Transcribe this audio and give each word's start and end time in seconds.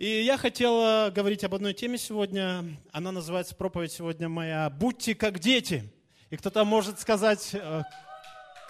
И 0.00 0.22
я 0.22 0.38
хотел 0.38 1.10
говорить 1.10 1.44
об 1.44 1.54
одной 1.54 1.74
теме 1.74 1.98
сегодня. 1.98 2.64
Она 2.90 3.12
называется 3.12 3.54
проповедь 3.54 3.92
сегодня 3.92 4.30
моя 4.30 4.70
«Будьте 4.70 5.14
как 5.14 5.38
дети». 5.38 5.92
И 6.30 6.38
кто-то 6.38 6.64
может 6.64 6.98
сказать, 6.98 7.50
э, 7.52 7.82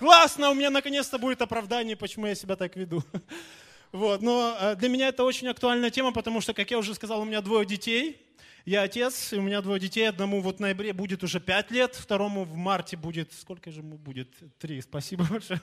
классно, 0.01 0.51
у 0.51 0.55
меня 0.55 0.71
наконец-то 0.71 1.21
будет 1.21 1.41
оправдание, 1.41 1.95
почему 1.95 2.27
я 2.27 2.35
себя 2.35 2.57
так 2.57 2.75
веду. 2.75 3.05
Вот. 3.93 4.23
Но 4.23 4.57
э, 4.61 4.75
для 4.75 4.89
меня 4.89 5.07
это 5.07 5.23
очень 5.23 5.47
актуальная 5.47 5.91
тема, 5.91 6.13
потому 6.13 6.41
что, 6.41 6.53
как 6.53 6.69
я 6.69 6.79
уже 6.79 6.97
сказал, 6.97 7.21
у 7.21 7.25
меня 7.25 7.41
двое 7.43 7.65
детей. 7.65 8.21
Я 8.65 8.83
отец, 8.83 9.33
и 9.33 9.37
у 9.37 9.43
меня 9.43 9.61
двое 9.61 9.79
детей. 9.79 10.09
Одному 10.09 10.41
вот 10.41 10.57
в 10.57 10.61
ноябре 10.61 10.93
будет 10.93 11.23
уже 11.23 11.39
пять 11.39 11.71
лет, 11.71 11.95
второму 11.95 12.43
в 12.43 12.57
марте 12.57 12.97
будет... 12.97 13.33
Сколько 13.35 13.71
же 13.71 13.83
ему 13.83 13.99
будет? 13.99 14.31
Три. 14.59 14.81
Спасибо 14.81 15.25
большое. 15.31 15.61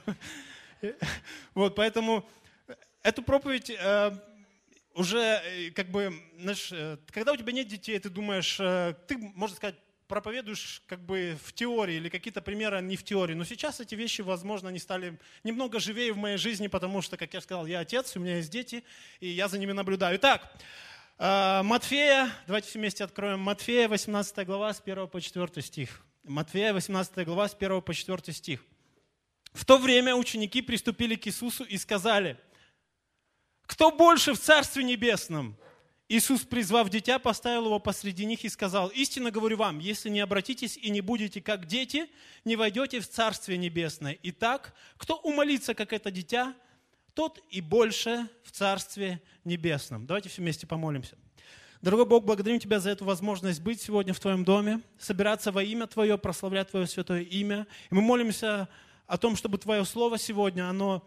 Вот, 1.53 1.75
поэтому 1.75 2.25
эту 3.03 3.21
проповедь 3.21 3.69
э, 3.69 4.11
уже 4.97 5.19
э, 5.19 5.71
как 5.71 5.89
бы, 5.89 6.13
знаешь, 6.37 6.73
когда 7.11 7.31
у 7.31 7.37
тебя 7.37 7.53
нет 7.53 7.67
детей, 7.67 7.97
ты 7.99 8.09
думаешь, 8.09 8.57
ты, 9.07 9.17
можно 9.17 9.55
сказать, 9.55 9.75
проповедуешь 10.07 10.81
как 10.87 11.05
бы 11.05 11.37
в 11.43 11.53
теории 11.53 11.95
или 11.95 12.09
какие-то 12.09 12.41
примеры 12.41 12.81
не 12.81 12.95
в 12.95 13.03
теории. 13.03 13.33
Но 13.33 13.43
сейчас 13.43 13.79
эти 13.79 13.95
вещи, 13.95 14.21
возможно, 14.21 14.69
они 14.69 14.79
стали 14.79 15.19
немного 15.43 15.79
живее 15.79 16.13
в 16.13 16.17
моей 16.17 16.37
жизни, 16.37 16.67
потому 16.67 17.01
что, 17.01 17.17
как 17.17 17.33
я 17.33 17.41
сказал, 17.41 17.65
я 17.65 17.79
отец, 17.79 18.15
у 18.15 18.19
меня 18.19 18.37
есть 18.37 18.49
дети, 18.49 18.83
и 19.19 19.27
я 19.27 19.47
за 19.47 19.59
ними 19.59 19.73
наблюдаю. 19.73 20.17
Итак, 20.17 20.51
э, 21.19 21.61
Матфея, 21.63 22.31
давайте 22.47 22.69
все 22.69 22.79
вместе 22.79 23.03
откроем. 23.03 23.39
Матфея, 23.39 23.87
18 23.87 24.45
глава, 24.45 24.73
с 24.73 24.81
1 24.81 25.07
по 25.07 25.21
4 25.21 25.61
стих. 25.61 26.01
Матфея, 26.23 26.73
18 26.73 27.25
глава, 27.25 27.47
с 27.47 27.53
1 27.53 27.81
по 27.81 27.93
4 27.93 28.33
стих. 28.33 28.63
В 29.53 29.65
то 29.65 29.77
время 29.77 30.15
ученики 30.15 30.61
приступили 30.61 31.15
к 31.15 31.27
Иисусу 31.27 31.63
и 31.63 31.77
сказали, 31.77 32.37
кто 33.67 33.91
больше 33.91 34.33
в 34.33 34.39
Царстве 34.39 34.83
Небесном? 34.83 35.55
Иисус, 36.09 36.43
призвав 36.43 36.89
дитя, 36.89 37.19
поставил 37.19 37.65
его 37.65 37.79
посреди 37.79 38.25
них 38.25 38.45
и 38.45 38.49
сказал, 38.49 38.87
«Истинно 38.87 39.29
говорю 39.29 39.57
вам, 39.57 39.79
если 39.79 40.09
не 40.09 40.21
обратитесь 40.21 40.77
и 40.77 40.89
не 40.89 41.01
будете 41.01 41.41
как 41.41 41.65
дети, 41.65 42.09
не 42.45 42.55
войдете 42.55 43.01
в 43.01 43.09
Царствие 43.09 43.57
Небесное. 43.57 44.17
Итак, 44.23 44.73
кто 44.95 45.17
умолится, 45.17 45.73
как 45.73 45.91
это 45.91 46.09
дитя, 46.09 46.55
тот 47.13 47.43
и 47.49 47.59
больше 47.59 48.29
в 48.43 48.51
Царстве 48.51 49.21
Небесном». 49.43 50.05
Давайте 50.07 50.29
все 50.29 50.41
вместе 50.41 50.65
помолимся. 50.65 51.17
Дорогой 51.81 52.05
Бог, 52.05 52.23
благодарим 52.23 52.59
Тебя 52.59 52.79
за 52.79 52.91
эту 52.91 53.03
возможность 53.03 53.61
быть 53.61 53.81
сегодня 53.81 54.13
в 54.13 54.19
Твоем 54.21 54.45
доме, 54.45 54.79
собираться 54.97 55.51
во 55.51 55.61
имя 55.61 55.87
Твое, 55.87 56.17
прославлять 56.17 56.71
Твое 56.71 56.87
святое 56.87 57.21
имя. 57.21 57.67
И 57.91 57.95
мы 57.95 58.01
молимся 58.01 58.69
о 59.07 59.17
том, 59.17 59.35
чтобы 59.35 59.57
Твое 59.57 59.83
Слово 59.83 60.17
сегодня, 60.17 60.69
оно 60.69 61.03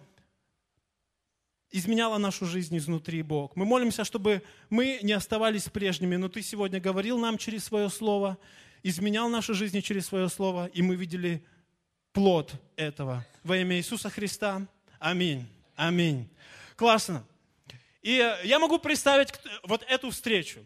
изменяла 1.70 2.18
нашу 2.18 2.46
жизнь 2.46 2.76
изнутри, 2.76 3.22
Бог. 3.22 3.56
Мы 3.56 3.64
молимся, 3.64 4.04
чтобы 4.04 4.42
мы 4.68 4.98
не 5.02 5.12
оставались 5.12 5.68
прежними, 5.68 6.16
но 6.16 6.28
Ты 6.28 6.42
сегодня 6.42 6.80
говорил 6.80 7.18
нам 7.18 7.38
через 7.38 7.64
свое 7.64 7.88
слово, 7.88 8.38
изменял 8.82 9.28
нашу 9.28 9.54
жизнь 9.54 9.80
через 9.82 10.06
свое 10.06 10.28
слово, 10.28 10.66
и 10.66 10.82
мы 10.82 10.96
видели 10.96 11.44
плод 12.12 12.52
этого. 12.76 13.24
Во 13.44 13.56
имя 13.56 13.76
Иисуса 13.76 14.10
Христа. 14.10 14.66
Аминь. 14.98 15.46
Аминь. 15.76 16.28
Классно. 16.76 17.24
И 18.02 18.12
я 18.44 18.58
могу 18.58 18.78
представить 18.78 19.32
вот 19.62 19.84
эту 19.88 20.10
встречу. 20.10 20.60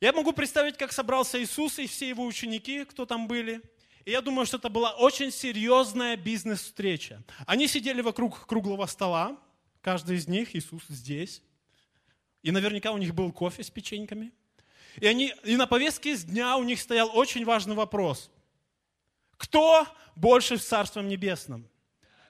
Я 0.00 0.12
могу 0.12 0.32
представить, 0.32 0.76
как 0.76 0.92
собрался 0.92 1.42
Иисус 1.42 1.78
и 1.78 1.86
все 1.86 2.08
его 2.08 2.24
ученики, 2.26 2.84
кто 2.84 3.06
там 3.06 3.26
были. 3.28 3.62
И 4.04 4.10
я 4.10 4.20
думаю, 4.20 4.46
что 4.46 4.58
это 4.58 4.68
была 4.68 4.92
очень 4.92 5.32
серьезная 5.32 6.16
бизнес-встреча. 6.16 7.22
Они 7.46 7.66
сидели 7.66 8.02
вокруг 8.02 8.46
круглого 8.46 8.86
стола, 8.86 9.36
Каждый 9.86 10.16
из 10.16 10.26
них, 10.26 10.56
Иисус 10.56 10.82
здесь. 10.88 11.40
И 12.42 12.50
наверняка 12.50 12.90
у 12.90 12.98
них 12.98 13.14
был 13.14 13.30
кофе 13.30 13.62
с 13.62 13.70
печеньками. 13.70 14.32
И, 14.96 15.06
они, 15.06 15.32
и 15.44 15.54
на 15.54 15.68
повестке 15.68 16.16
дня 16.16 16.56
у 16.56 16.64
них 16.64 16.80
стоял 16.80 17.16
очень 17.16 17.44
важный 17.44 17.76
вопрос. 17.76 18.28
Кто 19.36 19.86
больше 20.16 20.56
в 20.56 20.60
Царством 20.60 21.06
Небесном? 21.06 21.68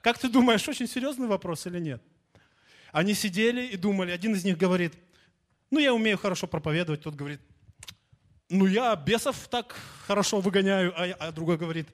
Как 0.03 0.19
ты 0.19 0.29
думаешь, 0.29 0.69
очень 0.69 0.87
серьезный 0.87 1.25
вопрос 1.25 1.65
или 1.65 1.79
нет? 1.79 1.99
Они 2.91 3.15
сидели 3.15 3.65
и 3.65 3.75
думали. 3.75 4.11
Один 4.11 4.35
из 4.35 4.45
них 4.45 4.59
говорит, 4.59 4.93
ну 5.71 5.79
я 5.79 5.95
умею 5.95 6.19
хорошо 6.19 6.45
проповедовать. 6.45 7.01
Тот 7.01 7.15
говорит, 7.15 7.41
ну 8.49 8.67
я 8.67 8.95
бесов 8.95 9.47
так 9.47 9.75
хорошо 10.05 10.41
выгоняю. 10.41 10.93
А, 10.95 11.05
а 11.19 11.31
другой 11.31 11.57
говорит, 11.57 11.87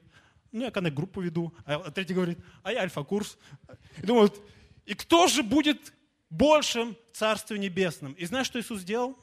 ну 0.52 0.60
я 0.60 0.70
коннект-группу 0.70 1.22
веду. 1.22 1.54
А 1.64 1.90
третий 1.90 2.12
говорит, 2.12 2.38
а 2.62 2.70
я 2.70 2.82
альфа-курс. 2.82 3.38
И 3.96 4.02
думают, 4.02 4.38
и 4.86 4.94
кто 4.94 5.26
же 5.26 5.42
будет 5.42 5.92
большим 6.30 6.96
в 7.12 7.16
Царстве 7.16 7.58
Небесном? 7.58 8.12
И 8.14 8.24
знаешь, 8.26 8.46
что 8.46 8.60
Иисус 8.60 8.80
сделал? 8.80 9.18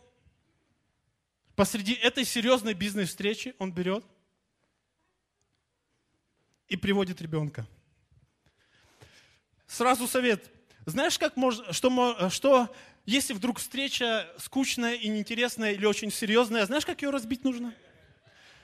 Посреди 1.55 1.94
этой 1.94 2.25
серьезной 2.25 2.73
бизнес-встречи 2.73 3.53
он 3.59 3.72
берет 3.72 4.03
и 6.67 6.77
приводит 6.77 7.22
ребенка. 7.22 7.67
Сразу 9.67 10.07
совет. 10.07 10.49
Знаешь, 10.85 11.19
как 11.19 11.38
можно, 11.38 11.72
что, 11.73 12.29
что 12.29 12.73
если 13.05 13.33
вдруг 13.33 13.59
встреча 13.59 14.28
скучная 14.38 14.95
и 14.95 15.07
неинтересная 15.07 15.73
или 15.73 15.85
очень 15.85 16.11
серьезная, 16.11 16.66
знаешь, 16.66 16.85
как 16.85 17.01
ее 17.01 17.09
разбить 17.09 17.43
нужно? 17.43 17.73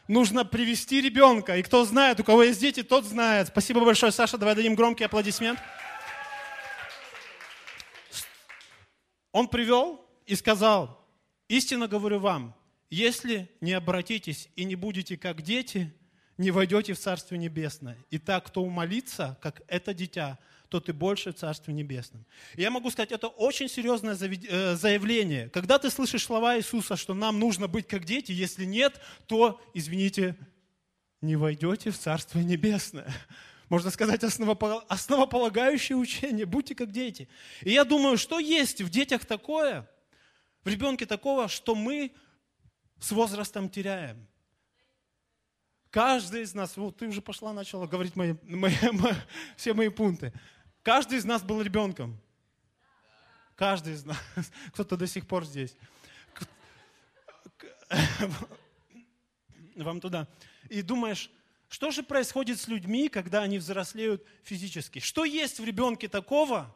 Нужно 0.08 0.46
привести 0.46 1.02
ребенка. 1.02 1.58
И 1.58 1.64
кто 1.64 1.84
знает, 1.86 2.20
у 2.20 2.24
кого 2.24 2.44
есть 2.44 2.62
дети, 2.62 2.82
тот 2.82 3.06
знает. 3.06 3.50
Спасибо 3.50 3.82
большое, 3.82 4.12
Саша. 4.12 4.38
Давай 4.38 4.56
дадим 4.56 4.74
громкий 4.74 5.04
аплодисмент. 5.04 5.60
Он 9.38 9.48
привел 9.48 10.04
и 10.26 10.34
сказал, 10.34 11.08
истинно 11.48 11.88
говорю 11.88 12.18
вам, 12.18 12.56
если 12.90 13.48
не 13.62 13.74
обратитесь 13.74 14.50
и 14.56 14.64
не 14.64 14.74
будете 14.74 15.16
как 15.16 15.44
дети, 15.44 15.94
не 16.40 16.50
войдете 16.50 16.94
в 16.94 17.00
Царство 17.00 17.36
Небесное. 17.36 18.00
И 18.10 18.18
так, 18.18 18.48
кто 18.48 18.64
умолится, 18.64 19.38
как 19.40 19.62
это 19.68 19.94
дитя, 19.94 20.40
тот 20.70 20.90
и 20.90 20.92
больше 20.92 21.34
в 21.34 21.36
Царстве 21.36 21.72
Небесном. 21.72 22.26
Я 22.56 22.72
могу 22.72 22.90
сказать, 22.90 23.12
это 23.12 23.28
очень 23.28 23.70
серьезное 23.70 24.18
э, 24.20 24.76
заявление. 24.76 25.50
Когда 25.50 25.78
ты 25.78 25.92
слышишь 25.92 26.24
слова 26.24 26.58
Иисуса, 26.58 26.96
что 26.96 27.14
нам 27.14 27.38
нужно 27.38 27.68
быть 27.68 27.88
как 27.88 28.06
дети, 28.06 28.32
если 28.32 28.66
нет, 28.66 29.00
то, 29.28 29.62
извините, 29.76 30.36
не 31.22 31.36
войдете 31.36 31.92
в 31.92 32.00
Царство 32.00 32.40
Небесное 32.40 33.14
можно 33.70 33.92
сказать, 33.92 34.24
основополагающее 34.24 35.98
учение. 35.98 36.46
Будьте 36.46 36.74
как 36.74 36.92
дети. 36.92 37.28
И 37.62 37.72
я 37.72 37.84
думаю, 37.84 38.18
что 38.18 38.40
есть 38.40 38.82
в 38.82 38.90
детях 38.90 39.26
такое, 39.26 39.90
в 40.64 40.70
ребенке 40.70 41.06
такого, 41.06 41.48
что 41.48 41.76
мы 41.76 42.14
с 43.00 43.12
возрастом 43.12 43.70
теряем. 43.70 44.28
Каждый 45.90 46.44
из 46.44 46.54
нас, 46.54 46.78
вот 46.78 46.98
ты 46.98 47.08
уже 47.08 47.22
пошла, 47.22 47.54
начала 47.54 47.88
говорить 47.88 48.16
мои, 48.16 48.36
мои, 48.44 48.74
мои, 48.92 49.14
все 49.56 49.74
мои 49.74 49.90
пункты. 49.90 50.34
Каждый 50.84 51.18
из 51.18 51.26
нас 51.26 51.44
был 51.44 51.62
ребенком. 51.62 52.20
Каждый 53.56 53.94
из 53.94 54.06
нас. 54.06 54.18
Кто-то 54.74 54.96
до 54.96 55.08
сих 55.08 55.28
пор 55.28 55.46
здесь. 55.46 55.76
Вам 59.76 60.00
туда. 60.00 60.28
И 60.70 60.82
думаешь, 60.82 61.32
что 61.70 61.92
же 61.92 62.02
происходит 62.04 62.60
с 62.60 62.68
людьми, 62.68 63.10
когда 63.10 63.42
они 63.42 63.58
взрослеют 63.58 64.26
физически? 64.44 65.00
Что 65.00 65.26
есть 65.26 65.60
в 65.60 65.66
ребенке 65.66 66.08
такого, 66.08 66.74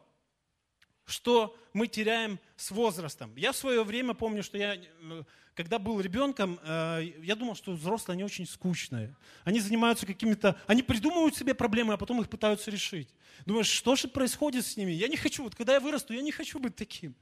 что 1.06 1.56
мы 1.72 1.86
теряем 1.86 2.38
с 2.56 2.70
возрастом? 2.70 3.34
Я 3.36 3.52
в 3.52 3.56
свое 3.56 3.84
время 3.84 4.12
помню, 4.12 4.42
что 4.42 4.58
я, 4.58 4.74
э, 4.74 5.22
когда 5.54 5.78
был 5.78 5.98
ребенком, 6.00 6.60
э, 6.62 7.12
я 7.22 7.34
думал, 7.36 7.54
что 7.54 7.72
взрослые, 7.72 8.14
они 8.14 8.24
очень 8.24 8.46
скучные. 8.46 9.16
Они 9.44 9.60
занимаются 9.60 10.06
какими-то, 10.06 10.60
они 10.66 10.82
придумывают 10.82 11.36
себе 11.36 11.54
проблемы, 11.54 11.94
а 11.94 11.96
потом 11.96 12.20
их 12.20 12.28
пытаются 12.28 12.70
решить. 12.70 13.08
Думаешь, 13.46 13.68
что 13.68 13.96
же 13.96 14.08
происходит 14.08 14.66
с 14.66 14.76
ними? 14.76 14.92
Я 14.92 15.08
не 15.08 15.16
хочу, 15.16 15.42
вот 15.42 15.54
когда 15.54 15.72
я 15.74 15.80
вырасту, 15.80 16.12
я 16.12 16.20
не 16.20 16.32
хочу 16.32 16.58
быть 16.58 16.76
таким. 16.76 17.14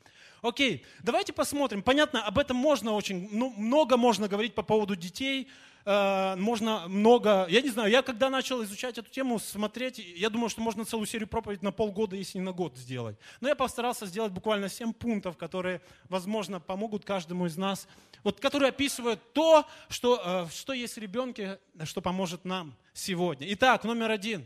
Окей, 0.42 0.84
давайте 1.02 1.32
посмотрим. 1.32 1.82
Понятно, 1.82 2.24
об 2.24 2.38
этом 2.38 2.56
можно 2.56 2.92
очень, 2.92 3.28
ну, 3.30 3.50
много 3.50 3.96
можно 3.96 4.26
говорить 4.26 4.54
по 4.54 4.62
поводу 4.62 4.96
детей, 4.96 5.48
Э, 5.84 6.36
можно 6.36 6.88
много, 6.88 7.46
я 7.48 7.60
не 7.62 7.70
знаю, 7.70 7.90
я 7.90 8.02
когда 8.02 8.28
начал 8.28 8.62
изучать 8.64 8.98
эту 8.98 9.10
тему, 9.10 9.38
смотреть, 9.38 9.98
я 9.98 10.28
думал, 10.30 10.48
что 10.48 10.60
можно 10.60 10.84
целую 10.84 11.06
серию 11.06 11.28
проповедей 11.28 11.64
на 11.64 11.72
полгода, 11.72 12.16
если 12.16 12.38
не 12.38 12.44
на 12.44 12.52
год 12.52 12.76
сделать. 12.76 13.16
Но 13.40 13.48
я 13.48 13.54
постарался 13.54 14.06
сделать 14.06 14.32
буквально 14.32 14.68
7 14.68 14.92
пунктов, 14.92 15.36
которые, 15.36 15.80
возможно, 16.08 16.60
помогут 16.60 17.04
каждому 17.04 17.46
из 17.46 17.56
нас, 17.56 17.88
вот, 18.22 18.40
которые 18.40 18.68
описывают 18.68 19.32
то, 19.32 19.66
что, 19.88 20.20
э, 20.24 20.52
что 20.52 20.72
есть 20.72 20.96
в 20.96 20.98
ребенке, 20.98 21.58
что 21.84 22.02
поможет 22.02 22.44
нам 22.44 22.76
сегодня. 22.92 23.46
Итак, 23.54 23.84
номер 23.84 24.10
один. 24.10 24.44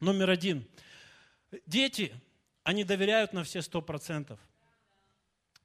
Номер 0.00 0.30
один. 0.30 0.66
Дети, 1.66 2.12
они 2.62 2.84
доверяют 2.84 3.32
на 3.32 3.42
все 3.42 3.62
сто 3.62 3.82
процентов. 3.82 4.38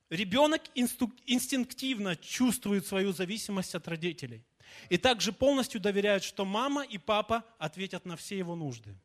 Ребенок 0.10 0.64
инстинктивно 0.74 2.16
чувствует 2.16 2.88
свою 2.88 3.14
зависимость 3.14 3.76
от 3.76 3.88
родителей. 3.88 4.44
И 4.90 4.98
также 4.98 5.32
полностью 5.32 5.80
доверяют, 5.80 6.24
что 6.24 6.46
мама 6.46 6.84
и 6.84 6.98
папа 6.98 7.44
ответят 7.58 8.06
на 8.06 8.16
все 8.16 8.38
его 8.38 8.56
нужды. 8.56 8.96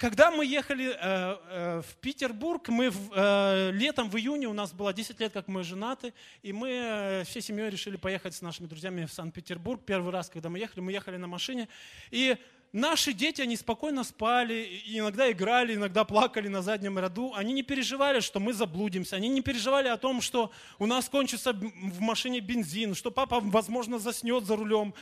Когда 0.00 0.30
мы 0.30 0.46
ехали 0.46 0.88
э, 0.88 0.96
э, 0.98 1.82
в 1.82 1.94
Петербург, 1.96 2.66
мы 2.70 2.88
в, 2.88 3.12
э, 3.14 3.70
летом, 3.72 4.08
в 4.08 4.16
июне, 4.16 4.46
у 4.46 4.54
нас 4.54 4.72
было 4.72 4.94
10 4.94 5.20
лет, 5.20 5.30
как 5.30 5.46
мы 5.46 5.62
женаты, 5.62 6.14
и 6.40 6.54
мы 6.54 6.70
э, 6.70 7.24
всей 7.24 7.42
семьей 7.42 7.68
решили 7.68 7.96
поехать 7.96 8.34
с 8.34 8.40
нашими 8.40 8.66
друзьями 8.66 9.04
в 9.04 9.12
Санкт-Петербург. 9.12 9.82
Первый 9.84 10.10
раз, 10.10 10.30
когда 10.30 10.48
мы 10.48 10.58
ехали, 10.58 10.80
мы 10.80 10.92
ехали 10.92 11.18
на 11.18 11.26
машине, 11.26 11.68
и 12.10 12.38
наши 12.72 13.12
дети, 13.12 13.40
они 13.42 13.56
спокойно 13.56 14.04
спали, 14.04 14.82
иногда 14.86 15.30
играли, 15.30 15.74
иногда 15.74 16.04
плакали 16.04 16.48
на 16.48 16.62
заднем 16.62 16.98
ряду. 16.98 17.32
Они 17.34 17.52
не 17.52 17.62
переживали, 17.62 18.20
что 18.20 18.40
мы 18.40 18.52
заблудимся. 18.52 19.16
Они 19.16 19.28
не 19.28 19.40
переживали 19.40 19.88
о 19.88 19.96
том, 19.96 20.20
что 20.20 20.50
у 20.78 20.86
нас 20.86 21.08
кончится 21.08 21.52
в 21.52 22.00
машине 22.00 22.40
бензин, 22.40 22.94
что 22.94 23.10
папа, 23.10 23.40
возможно, 23.40 23.98
заснет 23.98 24.44
за 24.44 24.56
рулем. 24.56 24.94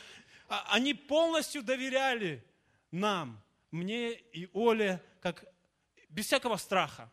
А, 0.48 0.66
они 0.70 0.94
полностью 0.94 1.62
доверяли 1.62 2.44
нам 2.90 3.40
мне 3.70 4.12
и 4.12 4.48
Оле, 4.52 5.02
как 5.20 5.44
без 6.08 6.26
всякого 6.26 6.56
страха. 6.56 7.10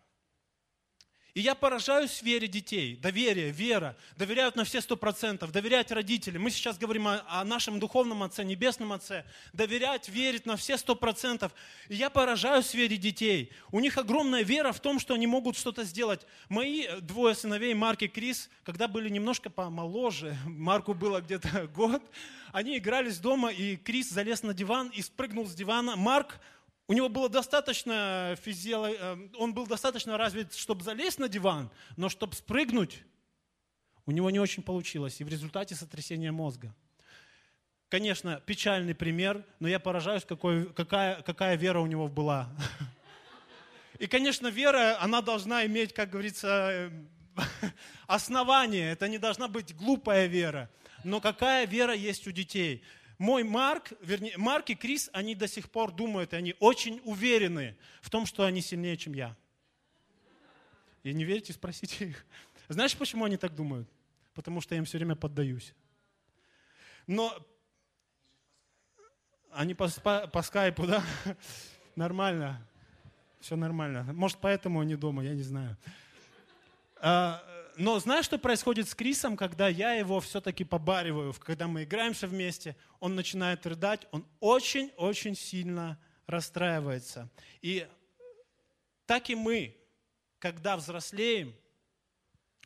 И 1.36 1.42
я 1.42 1.54
поражаюсь 1.54 2.22
вере 2.22 2.48
детей, 2.48 2.96
доверие, 2.96 3.52
вера, 3.52 3.98
доверяют 4.16 4.56
на 4.56 4.64
все 4.64 4.80
сто 4.80 4.96
процентов, 4.96 5.52
доверять 5.52 5.92
родителям. 5.92 6.44
Мы 6.44 6.50
сейчас 6.50 6.78
говорим 6.78 7.10
о, 7.10 7.26
о 7.28 7.44
нашем 7.44 7.78
духовном 7.78 8.24
отце, 8.24 8.46
небесном 8.46 8.94
отце. 8.94 9.26
Доверять, 9.52 10.08
верить 10.08 10.46
на 10.46 10.56
все 10.56 10.78
сто 10.78 10.96
процентов. 10.96 11.52
И 11.90 11.96
я 11.96 12.10
поражаюсь 12.10 12.74
вере 12.74 12.96
детей. 12.96 13.52
У 13.74 13.82
них 13.82 13.98
огромная 13.98 14.44
вера 14.44 14.72
в 14.72 14.80
том, 14.80 14.98
что 14.98 15.14
они 15.14 15.28
могут 15.28 15.58
что-то 15.58 15.84
сделать. 15.84 16.26
Мои 16.48 16.88
двое 17.02 17.36
сыновей, 17.36 17.74
Марк 17.74 18.04
и 18.04 18.08
Крис, 18.08 18.50
когда 18.64 18.88
были 18.88 19.10
немножко 19.10 19.50
помоложе, 19.50 20.38
Марку 20.46 20.94
было 20.94 21.20
где-то 21.20 21.68
год, 21.76 22.02
они 22.54 22.78
игрались 22.78 23.20
дома, 23.20 23.52
и 23.52 23.76
Крис 23.76 24.10
залез 24.10 24.42
на 24.42 24.54
диван 24.54 24.88
и 24.88 25.02
спрыгнул 25.02 25.46
с 25.46 25.54
дивана. 25.54 25.98
Марк 25.98 26.40
у 26.88 26.94
него 26.94 27.10
было 27.10 27.30
достаточно 27.30 28.38
физиолог... 28.42 28.96
Э, 29.00 29.18
он 29.38 29.54
был 29.54 29.66
достаточно 29.66 30.18
развит, 30.18 30.54
чтобы 30.54 30.84
залезть 30.84 31.20
на 31.20 31.28
диван, 31.28 31.72
но 31.98 32.10
чтобы 32.10 32.36
спрыгнуть, 32.36 33.04
у 34.06 34.12
него 34.12 34.30
не 34.30 34.40
очень 34.40 34.62
получилось. 34.62 35.20
И 35.20 35.24
в 35.24 35.30
результате 35.30 35.74
сотрясения 35.76 36.32
мозга. 36.32 36.76
Конечно, 37.90 38.42
печальный 38.46 38.94
пример, 38.94 39.44
но 39.60 39.68
я 39.68 39.80
поражаюсь, 39.80 40.26
какой, 40.26 40.72
какая, 40.74 41.22
какая 41.22 41.56
вера 41.56 41.80
у 41.80 41.86
него 41.88 42.08
была. 42.08 42.50
И, 44.00 44.08
конечно, 44.08 44.48
вера, 44.48 45.02
она 45.02 45.22
должна 45.22 45.66
иметь, 45.66 45.94
как 45.94 46.10
говорится, 46.10 46.92
основание. 48.08 48.92
Это 48.92 49.08
не 49.08 49.18
должна 49.18 49.48
быть 49.48 49.76
глупая 49.76 50.28
вера. 50.28 50.70
Но 51.04 51.22
какая 51.22 51.66
вера 51.66 51.94
есть 51.94 52.28
у 52.28 52.32
детей? 52.32 52.84
Мой 53.17 53.44
Марк, 53.44 53.94
вернее, 54.01 54.38
Марк 54.38 54.69
и 54.69 54.75
Крис, 54.75 55.09
они 55.13 55.35
до 55.35 55.47
сих 55.47 55.69
пор 55.69 55.91
думают, 55.91 56.33
и 56.33 56.35
они 56.35 56.56
очень 56.59 57.01
уверены 57.03 57.77
в 58.01 58.09
том, 58.09 58.25
что 58.25 58.44
они 58.44 58.62
сильнее, 58.62 58.97
чем 58.97 59.13
я. 59.13 59.35
И 61.03 61.13
не 61.13 61.23
верите, 61.23 61.53
спросите 61.53 62.09
их. 62.09 62.25
Знаешь, 62.67 62.97
почему 62.97 63.25
они 63.25 63.38
так 63.38 63.53
думают? 63.56 63.88
Потому 64.33 64.59
что 64.59 64.75
я 64.75 64.79
им 64.79 64.85
все 64.85 64.97
время 64.97 65.15
поддаюсь. 65.15 65.73
Но 67.07 67.38
они 69.51 69.73
по, 69.73 69.88
по, 70.03 70.27
по 70.27 70.41
скайпу, 70.41 70.88
да? 70.88 71.03
Нормально. 71.95 72.67
Все 73.39 73.56
нормально. 73.56 74.12
Может, 74.12 74.39
поэтому 74.39 74.79
они 74.79 74.95
дома, 74.95 75.23
я 75.23 75.35
не 75.35 75.44
знаю. 75.44 75.77
А, 76.95 77.44
но 77.77 78.00
знаешь, 78.00 78.25
что 78.25 78.38
происходит 78.38 78.88
с 78.88 78.95
Крисом, 78.95 79.38
когда 79.38 79.68
я 79.68 79.94
его 79.94 80.19
все-таки 80.19 80.63
побариваю, 80.63 81.33
когда 81.33 81.68
мы 81.68 81.83
играемся 81.83 82.27
вместе, 82.27 82.75
он 83.00 83.16
начинает 83.16 83.66
рыдать, 83.66 84.07
он 84.12 84.25
очень-очень 84.39 85.36
сильно 85.36 86.00
расстраивается. 86.27 87.30
И 87.62 87.88
так 89.06 89.30
и 89.30 89.36
мы, 89.36 89.77
когда 90.39 90.77
взрослеем, 90.77 91.56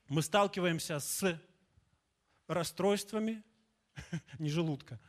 мы 0.07 0.21
сталкиваемся 0.21 0.99
с 0.99 1.39
расстройствами, 2.47 3.43
не 4.39 4.49
желудка, 4.49 4.99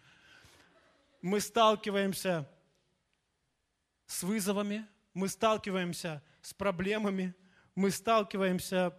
мы 1.23 1.41
сталкиваемся 1.41 2.49
с 4.07 4.23
вызовами, 4.23 4.87
мы 5.15 5.29
сталкиваемся 5.29 6.23
с 6.43 6.55
проблемами, 6.55 7.35
мы 7.75 7.91
сталкиваемся 7.91 8.97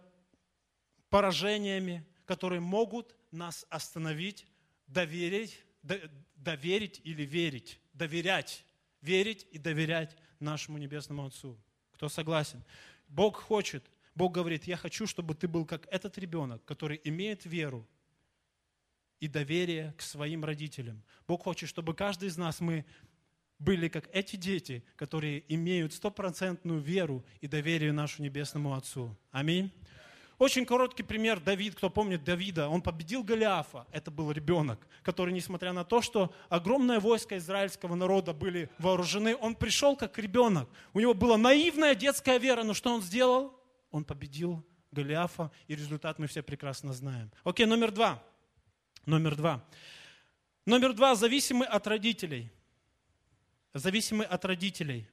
поражениями, 1.12 2.06
которые 2.24 2.60
могут 2.60 3.14
нас 3.30 3.66
остановить, 3.68 4.46
доверить, 4.86 5.62
доверить 6.36 7.02
или 7.04 7.22
верить, 7.22 7.78
доверять, 7.92 8.64
верить 9.02 9.46
и 9.50 9.58
доверять 9.58 10.16
нашему 10.40 10.78
Небесному 10.78 11.26
Отцу. 11.26 11.58
Кто 11.92 12.08
согласен? 12.08 12.64
Бог 13.08 13.36
хочет, 13.36 13.84
Бог 14.14 14.32
говорит, 14.32 14.64
я 14.64 14.78
хочу, 14.78 15.06
чтобы 15.06 15.34
ты 15.34 15.48
был 15.48 15.66
как 15.66 15.86
этот 15.90 16.16
ребенок, 16.16 16.64
который 16.64 16.98
имеет 17.04 17.44
веру 17.44 17.86
и 19.20 19.28
доверие 19.28 19.92
к 19.98 20.00
своим 20.00 20.46
родителям. 20.46 21.02
Бог 21.28 21.42
хочет, 21.42 21.68
чтобы 21.68 21.94
каждый 21.94 22.30
из 22.30 22.38
нас 22.38 22.60
мы 22.60 22.86
были 23.58 23.88
как 23.88 24.08
эти 24.14 24.36
дети, 24.36 24.82
которые 24.96 25.44
имеют 25.52 25.92
стопроцентную 25.92 26.80
веру 26.80 27.22
и 27.42 27.48
доверие 27.48 27.92
нашему 27.92 28.24
Небесному 28.24 28.72
Отцу. 28.72 29.14
Аминь. 29.30 29.70
Очень 30.42 30.66
короткий 30.66 31.04
пример. 31.04 31.38
Давид, 31.38 31.76
кто 31.76 31.88
помнит 31.88 32.24
Давида, 32.24 32.68
он 32.68 32.82
победил 32.82 33.22
Голиафа. 33.22 33.86
Это 33.92 34.10
был 34.10 34.32
ребенок, 34.32 34.84
который, 35.04 35.32
несмотря 35.32 35.72
на 35.72 35.84
то, 35.84 36.02
что 36.02 36.34
огромное 36.48 36.98
войско 36.98 37.36
израильского 37.38 37.94
народа 37.94 38.32
были 38.32 38.68
вооружены, 38.78 39.36
он 39.36 39.54
пришел 39.54 39.96
как 39.96 40.18
ребенок. 40.18 40.68
У 40.94 40.98
него 40.98 41.14
была 41.14 41.36
наивная 41.36 41.94
детская 41.94 42.38
вера, 42.38 42.64
но 42.64 42.74
что 42.74 42.92
он 42.92 43.02
сделал? 43.02 43.56
Он 43.92 44.04
победил 44.04 44.66
Голиафа, 44.90 45.52
и 45.68 45.76
результат 45.76 46.18
мы 46.18 46.26
все 46.26 46.42
прекрасно 46.42 46.92
знаем. 46.92 47.30
Окей, 47.44 47.64
номер 47.64 47.92
два. 47.92 48.20
Номер 49.06 49.36
два. 49.36 49.64
Номер 50.66 50.92
два, 50.92 51.14
зависимый 51.14 51.68
от 51.68 51.86
родителей. 51.86 52.50
Зависимый 53.74 54.26
от 54.26 54.44
родителей. 54.44 55.08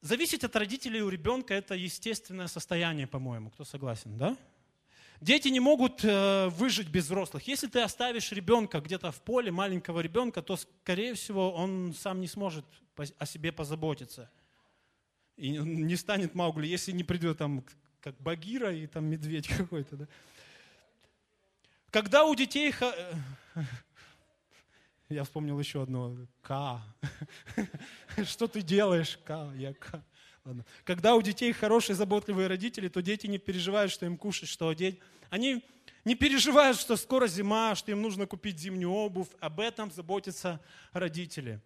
Зависеть 0.00 0.44
от 0.44 0.54
родителей 0.54 1.02
у 1.02 1.08
ребенка– 1.08 1.54
это 1.54 1.74
естественное 1.74 2.46
состояние, 2.46 3.06
по-моему. 3.08 3.50
Кто 3.50 3.64
согласен, 3.64 4.16
да? 4.16 4.36
Дети 5.20 5.48
не 5.48 5.58
могут 5.58 6.04
э, 6.04 6.48
выжить 6.50 6.88
без 6.88 7.06
взрослых. 7.06 7.48
Если 7.48 7.66
ты 7.66 7.80
оставишь 7.80 8.30
ребенка 8.30 8.80
где-то 8.80 9.10
в 9.10 9.20
поле, 9.20 9.50
маленького 9.50 9.98
ребенка, 9.98 10.40
то, 10.42 10.56
скорее 10.56 11.14
всего, 11.14 11.50
он 11.52 11.92
сам 11.98 12.20
не 12.20 12.28
сможет 12.28 12.64
о 12.96 13.26
себе 13.26 13.50
позаботиться. 13.50 14.30
И 15.36 15.50
не 15.50 15.96
станет 15.96 16.36
Маугли, 16.36 16.68
если 16.68 16.92
не 16.92 17.02
придет 17.02 17.38
там 17.38 17.64
как 18.00 18.20
Багира 18.20 18.72
и 18.72 18.86
там 18.86 19.06
медведь 19.06 19.48
какой-то. 19.56 19.96
Да? 19.96 20.08
Когда 21.90 22.24
у 22.24 22.34
детей 22.36 22.72
я 25.10 25.24
вспомнил 25.24 25.58
еще 25.58 25.82
одно. 25.82 26.16
К. 26.42 26.80
Что 28.24 28.46
ты 28.46 28.62
делаешь? 28.62 29.18
К. 29.24 29.52
Я 29.56 29.72
К. 29.74 30.04
Ладно. 30.44 30.64
Когда 30.84 31.14
у 31.14 31.22
детей 31.22 31.52
хорошие, 31.52 31.96
заботливые 31.96 32.46
родители, 32.46 32.88
то 32.88 33.00
дети 33.00 33.26
не 33.26 33.38
переживают, 33.38 33.90
что 33.90 34.06
им 34.06 34.16
кушать, 34.16 34.48
что 34.48 34.68
одеть. 34.68 34.98
Они 35.30 35.64
не 36.04 36.14
переживают, 36.14 36.78
что 36.78 36.96
скоро 36.96 37.26
зима, 37.26 37.74
что 37.74 37.90
им 37.90 38.02
нужно 38.02 38.26
купить 38.26 38.58
зимнюю 38.58 38.90
обувь. 38.90 39.28
Об 39.40 39.60
этом 39.60 39.90
заботятся 39.90 40.60
родители. 40.92 41.60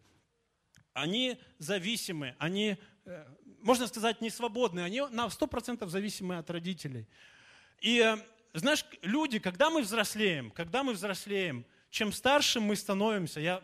Они 0.93 1.39
зависимы, 1.59 2.35
они, 2.39 2.77
э, 3.05 3.27
можно 3.63 3.87
сказать, 3.87 4.21
не 4.21 4.31
свободны. 4.31 4.81
Они 4.81 5.01
на 5.01 5.27
100% 5.27 5.89
зависимы 5.89 6.37
от 6.37 6.51
родителей. 6.51 7.07
И 7.81 7.99
э, 7.99 8.17
знаешь, 8.53 8.85
люди, 9.03 9.39
когда 9.39 9.71
мы 9.71 9.83
взрослеем, 9.83 10.51
когда 10.51 10.83
мы 10.83 10.93
взрослеем, 10.93 11.65
чем 11.93 12.11
старше 12.11 12.59
мы 12.59 12.75
становимся, 12.75 13.39
я, 13.39 13.63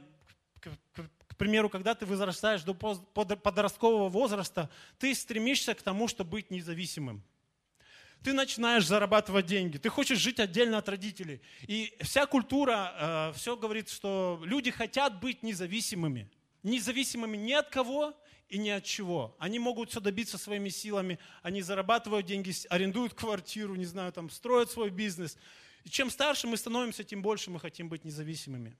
к, 0.60 0.68
к, 0.92 1.10
к 1.28 1.36
примеру, 1.36 1.70
когда 1.70 1.94
ты 1.94 2.04
возрастаешь 2.04 2.62
до 2.62 2.74
подросткового 2.74 4.10
возраста, 4.10 4.68
ты 4.98 5.14
стремишься 5.14 5.74
к 5.74 5.80
тому, 5.80 6.08
чтобы 6.08 6.32
быть 6.32 6.50
независимым. 6.50 7.24
Ты 8.22 8.34
начинаешь 8.34 8.86
зарабатывать 8.86 9.46
деньги, 9.46 9.78
ты 9.78 9.88
хочешь 9.88 10.18
жить 10.18 10.40
отдельно 10.40 10.76
от 10.76 10.88
родителей. 10.90 11.40
И 11.62 11.96
вся 12.02 12.26
культура, 12.26 13.30
э, 13.32 13.32
все 13.34 13.56
говорит, 13.56 13.88
что 13.88 14.42
люди 14.44 14.70
хотят 14.70 15.20
быть 15.20 15.42
независимыми. 15.42 16.28
Независимыми 16.62 17.36
ни 17.36 17.52
от 17.52 17.70
кого 17.70 18.14
и 18.50 18.58
ни 18.58 18.68
от 18.68 18.84
чего. 18.84 19.36
Они 19.38 19.58
могут 19.58 19.90
все 19.90 20.00
добиться 20.00 20.36
своими 20.36 20.68
силами, 20.68 21.18
они 21.42 21.62
зарабатывают 21.62 22.26
деньги, 22.26 22.52
арендуют 22.68 23.14
квартиру, 23.14 23.74
не 23.76 23.86
знаю, 23.86 24.12
там, 24.12 24.28
строят 24.28 24.70
свой 24.70 24.90
бизнес. 24.90 25.38
Чем 25.88 26.10
старше 26.10 26.46
мы 26.46 26.56
становимся, 26.56 27.04
тем 27.04 27.22
больше 27.22 27.50
мы 27.50 27.60
хотим 27.60 27.88
быть 27.88 28.04
независимыми. 28.04 28.76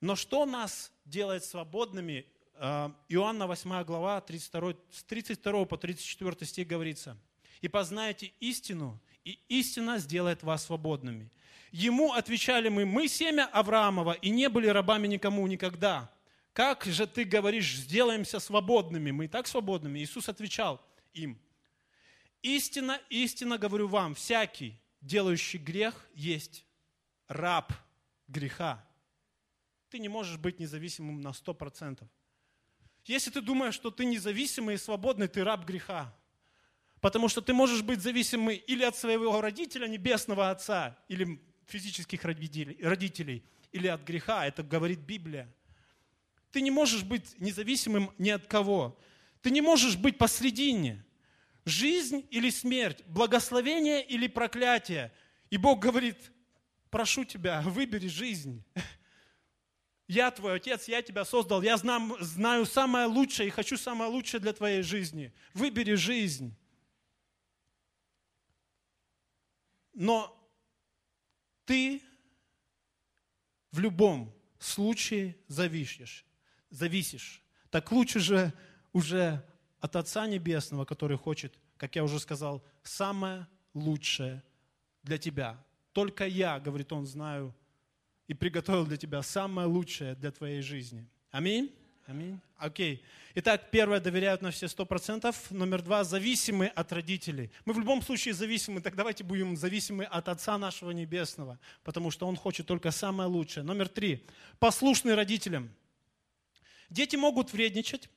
Но 0.00 0.16
что 0.16 0.44
нас 0.44 0.92
делает 1.04 1.44
свободными? 1.44 2.26
А, 2.56 2.94
Иоанна 3.08 3.46
8 3.46 3.84
глава, 3.84 4.20
32, 4.20 4.74
с 4.90 5.02
32 5.04 5.64
по 5.64 5.76
34 5.76 6.46
стих 6.46 6.66
говорится. 6.66 7.16
«И 7.60 7.68
познаете 7.68 8.32
истину, 8.40 9.00
и 9.24 9.38
истина 9.48 9.98
сделает 9.98 10.42
вас 10.42 10.66
свободными». 10.66 11.30
Ему 11.72 12.12
отвечали 12.12 12.68
мы, 12.68 12.84
мы 12.84 13.08
семя 13.08 13.46
Авраамова, 13.46 14.12
и 14.12 14.30
не 14.30 14.48
были 14.48 14.68
рабами 14.68 15.08
никому 15.08 15.44
никогда. 15.46 16.08
как 16.52 16.84
же 16.84 17.06
ты 17.06 17.24
говоришь, 17.24 17.74
сделаемся 17.74 18.38
свободными? 18.38 19.10
Мы 19.10 19.24
и 19.24 19.28
так 19.28 19.48
свободными. 19.48 19.98
Иисус 19.98 20.28
отвечал 20.28 20.80
им, 21.14 21.36
истинно, 22.42 23.00
истинно 23.08 23.58
говорю 23.58 23.88
вам, 23.88 24.14
всякий, 24.14 24.78
делающий 25.04 25.58
грех, 25.58 25.94
есть 26.14 26.64
раб 27.28 27.72
греха. 28.26 28.84
Ты 29.90 29.98
не 29.98 30.08
можешь 30.08 30.38
быть 30.38 30.58
независимым 30.58 31.20
на 31.20 31.32
сто 31.32 31.54
процентов. 31.54 32.08
Если 33.04 33.30
ты 33.30 33.40
думаешь, 33.40 33.74
что 33.74 33.90
ты 33.90 34.04
независимый 34.06 34.76
и 34.76 34.78
свободный, 34.78 35.28
ты 35.28 35.44
раб 35.44 35.64
греха. 35.64 36.12
Потому 37.00 37.28
что 37.28 37.42
ты 37.42 37.52
можешь 37.52 37.82
быть 37.82 38.00
зависимый 38.00 38.56
или 38.56 38.82
от 38.82 38.96
своего 38.96 39.40
родителя, 39.42 39.86
небесного 39.86 40.50
отца, 40.50 40.98
или 41.08 41.38
физических 41.66 42.24
родителей, 42.24 43.44
или 43.72 43.86
от 43.88 44.02
греха. 44.04 44.46
Это 44.46 44.62
говорит 44.62 45.00
Библия. 45.00 45.54
Ты 46.50 46.62
не 46.62 46.70
можешь 46.70 47.02
быть 47.02 47.38
независимым 47.38 48.10
ни 48.16 48.30
от 48.30 48.46
кого. 48.46 48.98
Ты 49.42 49.50
не 49.50 49.60
можешь 49.60 49.96
быть 49.96 50.16
посредине. 50.16 51.04
Жизнь 51.64 52.26
или 52.30 52.50
смерть, 52.50 53.02
благословение 53.06 54.04
или 54.04 54.26
проклятие. 54.26 55.12
И 55.50 55.56
Бог 55.56 55.80
говорит, 55.80 56.30
прошу 56.90 57.24
тебя, 57.24 57.62
выбери 57.62 58.08
жизнь. 58.08 58.62
Я 60.06 60.30
твой 60.30 60.56
отец, 60.56 60.86
я 60.86 61.00
тебя 61.00 61.24
создал, 61.24 61.62
я 61.62 61.78
знаю, 61.78 62.18
знаю 62.20 62.66
самое 62.66 63.06
лучшее 63.06 63.48
и 63.48 63.50
хочу 63.50 63.78
самое 63.78 64.10
лучшее 64.10 64.38
для 64.38 64.52
твоей 64.52 64.82
жизни. 64.82 65.32
Выбери 65.54 65.94
жизнь. 65.94 66.54
Но 69.94 70.38
ты 71.64 72.02
в 73.70 73.78
любом 73.78 74.34
случае 74.58 75.36
зависишь. 75.48 76.26
зависишь. 76.68 77.42
Так 77.70 77.90
лучше 77.90 78.20
же 78.20 78.52
уже 78.92 79.42
от 79.84 79.96
Отца 79.96 80.26
Небесного, 80.26 80.86
который 80.86 81.18
хочет, 81.18 81.52
как 81.76 81.94
я 81.94 82.04
уже 82.04 82.18
сказал, 82.18 82.64
самое 82.82 83.46
лучшее 83.74 84.42
для 85.02 85.18
тебя. 85.18 85.62
Только 85.92 86.26
я, 86.26 86.58
говорит 86.58 86.90
он, 86.90 87.04
знаю 87.04 87.54
и 88.26 88.32
приготовил 88.32 88.86
для 88.86 88.96
тебя 88.96 89.20
самое 89.20 89.68
лучшее 89.68 90.14
для 90.14 90.30
твоей 90.30 90.62
жизни. 90.62 91.06
Аминь. 91.30 91.70
Аминь. 92.06 92.40
Окей. 92.56 93.04
Итак, 93.34 93.70
первое, 93.70 94.00
доверяют 94.00 94.40
на 94.40 94.50
все 94.50 94.68
сто 94.68 94.86
процентов. 94.86 95.50
Номер 95.50 95.82
два, 95.82 96.02
зависимы 96.02 96.68
от 96.68 96.90
родителей. 96.90 97.50
Мы 97.66 97.74
в 97.74 97.78
любом 97.78 98.00
случае 98.00 98.32
зависимы, 98.32 98.80
так 98.80 98.96
давайте 98.96 99.22
будем 99.22 99.54
зависимы 99.54 100.04
от 100.04 100.30
Отца 100.30 100.56
нашего 100.56 100.92
Небесного, 100.92 101.58
потому 101.82 102.10
что 102.10 102.26
Он 102.26 102.36
хочет 102.36 102.66
только 102.66 102.90
самое 102.90 103.28
лучшее. 103.28 103.64
Номер 103.64 103.88
три, 103.88 104.26
послушны 104.58 105.14
родителям. 105.14 105.68
Дети 106.88 107.16
могут 107.16 107.52
вредничать, 107.52 108.08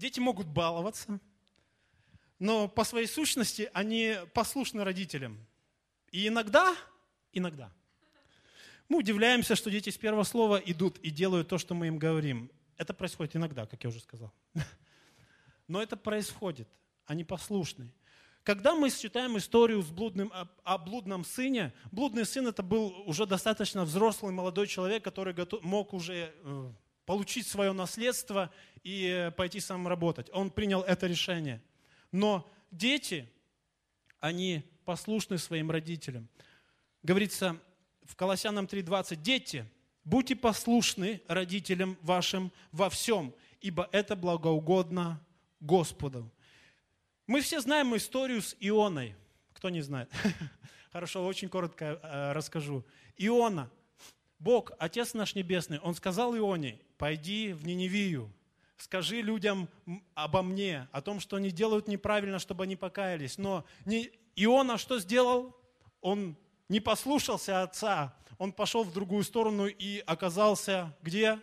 дети 0.00 0.18
могут 0.18 0.48
баловаться, 0.48 1.20
но 2.38 2.66
по 2.66 2.84
своей 2.84 3.06
сущности 3.06 3.70
они 3.74 4.16
послушны 4.34 4.82
родителям. 4.82 5.38
И 6.10 6.26
иногда, 6.26 6.74
иногда– 7.32 7.72
мы 8.90 8.98
удивляемся, 8.98 9.54
что 9.54 9.70
дети 9.70 9.88
с 9.88 9.96
первого 9.96 10.24
слова 10.24 10.56
идут 10.56 10.98
и 10.98 11.10
делают 11.10 11.46
то, 11.46 11.58
что 11.58 11.74
мы 11.74 11.86
им 11.86 11.96
говорим. 11.96 12.50
Это 12.76 12.92
происходит 12.92 13.36
иногда, 13.36 13.64
как 13.64 13.84
я 13.84 13.88
уже 13.88 14.00
сказал. 14.00 14.32
Но 15.68 15.80
это 15.80 15.96
происходит. 15.96 16.68
Они 17.06 17.22
послушны. 17.22 17.94
Когда 18.42 18.74
мы 18.74 18.90
читаем 18.90 19.38
историю 19.38 19.80
с 19.82 19.90
блудным, 19.90 20.32
о, 20.34 20.48
о 20.64 20.76
блудном 20.76 21.24
сыне, 21.24 21.72
блудный 21.92 22.26
сын 22.26 22.48
это 22.48 22.64
был 22.64 23.04
уже 23.06 23.26
достаточно 23.26 23.84
взрослый 23.84 24.32
молодой 24.32 24.66
человек, 24.66 25.04
который 25.04 25.34
готов, 25.34 25.62
мог 25.62 25.92
уже 25.92 26.34
э, 26.42 26.72
получить 27.10 27.48
свое 27.48 27.72
наследство 27.72 28.52
и 28.84 29.04
э, 29.04 29.30
пойти 29.32 29.58
сам 29.58 29.88
работать. 29.88 30.30
Он 30.32 30.48
принял 30.48 30.82
это 30.82 31.08
решение. 31.08 31.60
Но 32.12 32.48
дети, 32.70 33.28
они 34.20 34.62
послушны 34.84 35.36
своим 35.36 35.72
родителям. 35.72 36.28
Говорится, 37.02 37.56
в 38.04 38.14
Колоссянам 38.14 38.66
3.20, 38.66 39.16
«Дети, 39.16 39.66
будьте 40.04 40.36
послушны 40.36 41.20
родителям 41.26 41.98
вашим 42.00 42.52
во 42.70 42.88
всем, 42.88 43.34
ибо 43.60 43.88
это 43.90 44.14
благоугодно 44.14 45.20
Господу». 45.58 46.30
Мы 47.26 47.40
все 47.40 47.60
знаем 47.60 47.96
историю 47.96 48.40
с 48.40 48.54
Ионой. 48.60 49.16
Кто 49.54 49.68
не 49.68 49.80
знает? 49.80 50.08
Хорошо, 50.92 51.26
очень 51.26 51.48
коротко 51.48 51.98
э, 52.00 52.32
расскажу. 52.34 52.84
Иона, 53.16 53.68
Бог, 54.38 54.70
Отец 54.78 55.12
наш 55.12 55.34
Небесный, 55.34 55.80
Он 55.80 55.96
сказал 55.96 56.36
Ионе, 56.36 56.78
пойди 57.00 57.54
в 57.54 57.66
Ниневию, 57.66 58.30
скажи 58.76 59.22
людям 59.22 59.70
обо 60.14 60.42
мне, 60.42 60.86
о 60.92 61.00
том, 61.00 61.18
что 61.18 61.36
они 61.36 61.50
делают 61.50 61.88
неправильно, 61.88 62.38
чтобы 62.38 62.64
они 62.64 62.76
покаялись. 62.76 63.38
Но 63.38 63.64
не... 63.86 64.10
Иона 64.36 64.76
что 64.76 64.98
сделал? 64.98 65.56
Он 66.02 66.36
не 66.68 66.78
послушался 66.78 67.62
отца, 67.62 68.14
он 68.36 68.52
пошел 68.52 68.84
в 68.84 68.92
другую 68.92 69.24
сторону 69.24 69.66
и 69.66 70.00
оказался 70.06 70.94
где? 71.00 71.40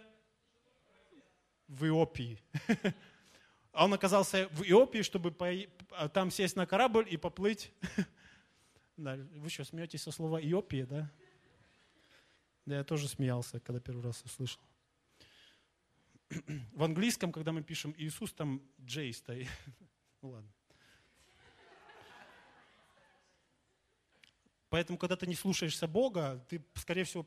В 1.67 1.85
Иопии. 1.85 2.39
Он 3.73 3.93
оказался 3.93 4.47
в 4.53 4.63
Иопии, 4.63 5.01
чтобы 5.03 5.35
там 6.13 6.31
сесть 6.31 6.55
на 6.55 6.65
корабль 6.65 7.05
и 7.07 7.17
поплыть. 7.17 7.71
Вы 8.97 9.49
что, 9.49 9.65
смеетесь 9.65 10.01
со 10.01 10.11
слова 10.11 10.39
Иопия, 10.41 10.87
да? 10.87 11.11
Да, 12.65 12.77
я 12.77 12.83
тоже 12.83 13.07
смеялся, 13.07 13.59
когда 13.59 13.79
первый 13.79 14.03
раз 14.03 14.23
услышал. 14.23 14.61
В 16.73 16.83
английском, 16.83 17.31
когда 17.31 17.51
мы 17.51 17.63
пишем 17.63 17.93
Иисус, 17.97 18.33
там 18.33 18.61
Джей 18.81 19.13
стоит. 19.13 19.47
Ну 20.23 20.29
ладно. 20.29 20.51
Поэтому, 24.69 24.97
когда 24.97 25.15
ты 25.15 25.27
не 25.27 25.35
слушаешься 25.35 25.87
Бога, 25.87 26.43
ты, 26.49 26.59
скорее 26.73 27.03
всего, 27.03 27.25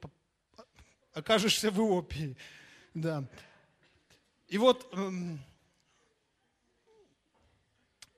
окажешься 1.12 1.70
в 1.70 1.78
Иопии. 1.78 2.36
Да. 2.94 3.24
И 4.48 4.58
вот 4.58 4.92
эм, 4.92 5.38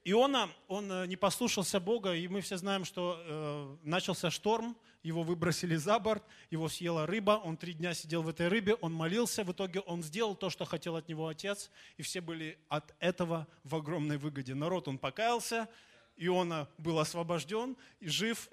Иона, 0.05 0.51
он 0.67 0.91
э, 0.91 1.07
не 1.07 1.17
послушался 1.17 1.79
Бога, 1.79 2.15
и 2.15 2.27
мы 2.27 2.41
все 2.41 2.57
знаем, 2.57 2.85
что 2.85 3.23
э, 3.25 3.77
начался 3.85 4.31
шторм, 4.31 4.77
его 5.05 5.23
выбросили 5.23 5.77
за 5.77 5.99
борт, 6.01 6.25
его 6.51 6.69
съела 6.69 7.07
рыба, 7.07 7.41
он 7.45 7.57
три 7.57 7.73
дня 7.73 7.95
сидел 7.95 8.23
в 8.23 8.29
этой 8.29 8.49
рыбе, 8.49 8.75
он 8.75 8.93
молился, 8.93 9.45
в 9.45 9.53
итоге 9.53 9.81
он 9.81 10.03
сделал 10.03 10.35
то, 10.35 10.51
что 10.51 10.65
хотел 10.65 10.97
от 10.97 11.09
него 11.09 11.29
отец, 11.29 11.71
и 11.97 12.03
все 12.03 12.21
были 12.21 12.59
от 12.69 12.95
этого 12.99 13.47
в 13.63 13.77
огромной 13.77 14.17
выгоде. 14.17 14.55
Народ, 14.55 14.89
он 14.89 14.99
покаялся, 14.99 15.69
Иона 16.17 16.69
был 16.79 16.99
освобожден 16.99 17.77
и 18.01 18.09
жив, 18.09 18.49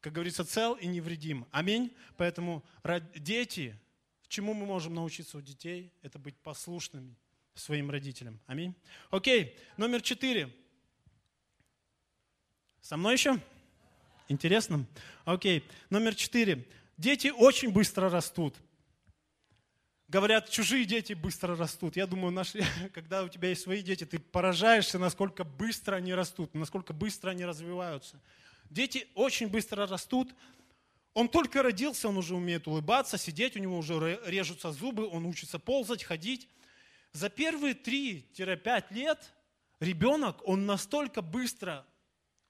как 0.00 0.14
говорится, 0.14 0.44
цел 0.44 0.74
и 0.74 0.86
невредим. 0.86 1.46
Аминь. 1.50 1.94
Поэтому 2.16 2.64
дети, 3.14 3.78
чему 4.28 4.54
мы 4.54 4.66
можем 4.66 4.94
научиться 4.94 5.38
у 5.38 5.40
детей, 5.42 5.92
это 6.02 6.18
быть 6.18 6.36
послушными 6.38 7.14
своим 7.54 7.90
родителям. 7.90 8.40
Аминь. 8.46 8.74
Окей, 9.10 9.56
номер 9.76 10.00
четыре. 10.00 10.50
Со 12.82 12.96
мной 12.96 13.12
еще? 13.12 13.38
Интересно? 14.28 14.84
Окей, 15.24 15.64
номер 15.88 16.16
четыре. 16.16 16.66
Дети 16.98 17.28
очень 17.28 17.70
быстро 17.70 18.10
растут. 18.10 18.56
Говорят, 20.08 20.50
чужие 20.50 20.84
дети 20.84 21.12
быстро 21.12 21.56
растут. 21.56 21.96
Я 21.96 22.08
думаю, 22.08 22.32
наши, 22.32 22.64
когда 22.92 23.22
у 23.22 23.28
тебя 23.28 23.50
есть 23.50 23.62
свои 23.62 23.82
дети, 23.82 24.04
ты 24.04 24.18
поражаешься, 24.18 24.98
насколько 24.98 25.44
быстро 25.44 25.94
они 25.94 26.12
растут, 26.12 26.54
насколько 26.54 26.92
быстро 26.92 27.30
они 27.30 27.44
развиваются. 27.44 28.20
Дети 28.68 29.06
очень 29.14 29.46
быстро 29.46 29.86
растут. 29.86 30.34
Он 31.14 31.28
только 31.28 31.62
родился, 31.62 32.08
он 32.08 32.16
уже 32.16 32.34
умеет 32.34 32.66
улыбаться, 32.66 33.16
сидеть, 33.16 33.54
у 33.54 33.60
него 33.60 33.78
уже 33.78 34.20
режутся 34.26 34.72
зубы, 34.72 35.06
он 35.06 35.24
учится 35.24 35.60
ползать, 35.60 36.02
ходить. 36.02 36.48
За 37.12 37.28
первые 37.28 37.74
3-5 37.74 38.84
лет 38.90 39.32
ребенок, 39.78 40.40
он 40.48 40.66
настолько 40.66 41.22
быстро 41.22 41.86